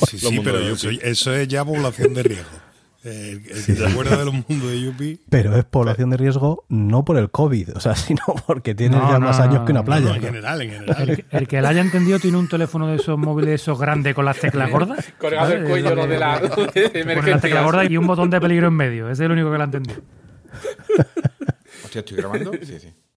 [0.10, 2.69] Sí, sí, pero eso, eso es ya población de riesgo.
[3.04, 5.22] El, el que se acuerda de los mundos de Yupi.
[5.30, 9.08] Pero es población de riesgo no por el COVID, o sea, sino porque tienes No,
[9.10, 10.10] ya no, más no, años no, que una playa.
[10.10, 11.10] No, en general, en general.
[11.10, 14.26] El, el que la haya entendido tiene un teléfono de esos móviles esos grandes con
[14.26, 15.14] las teclas gordas.
[15.18, 17.64] Colgado el cuello, lo de la- de Con las teclas emergencias.
[17.64, 19.06] gordas y un botón de peligro en medio.
[19.10, 20.02] Ese es el único que la ha entendido.
[21.86, 22.52] Hostia, ¿estoy grabando?
[22.62, 22.94] Sí, sí.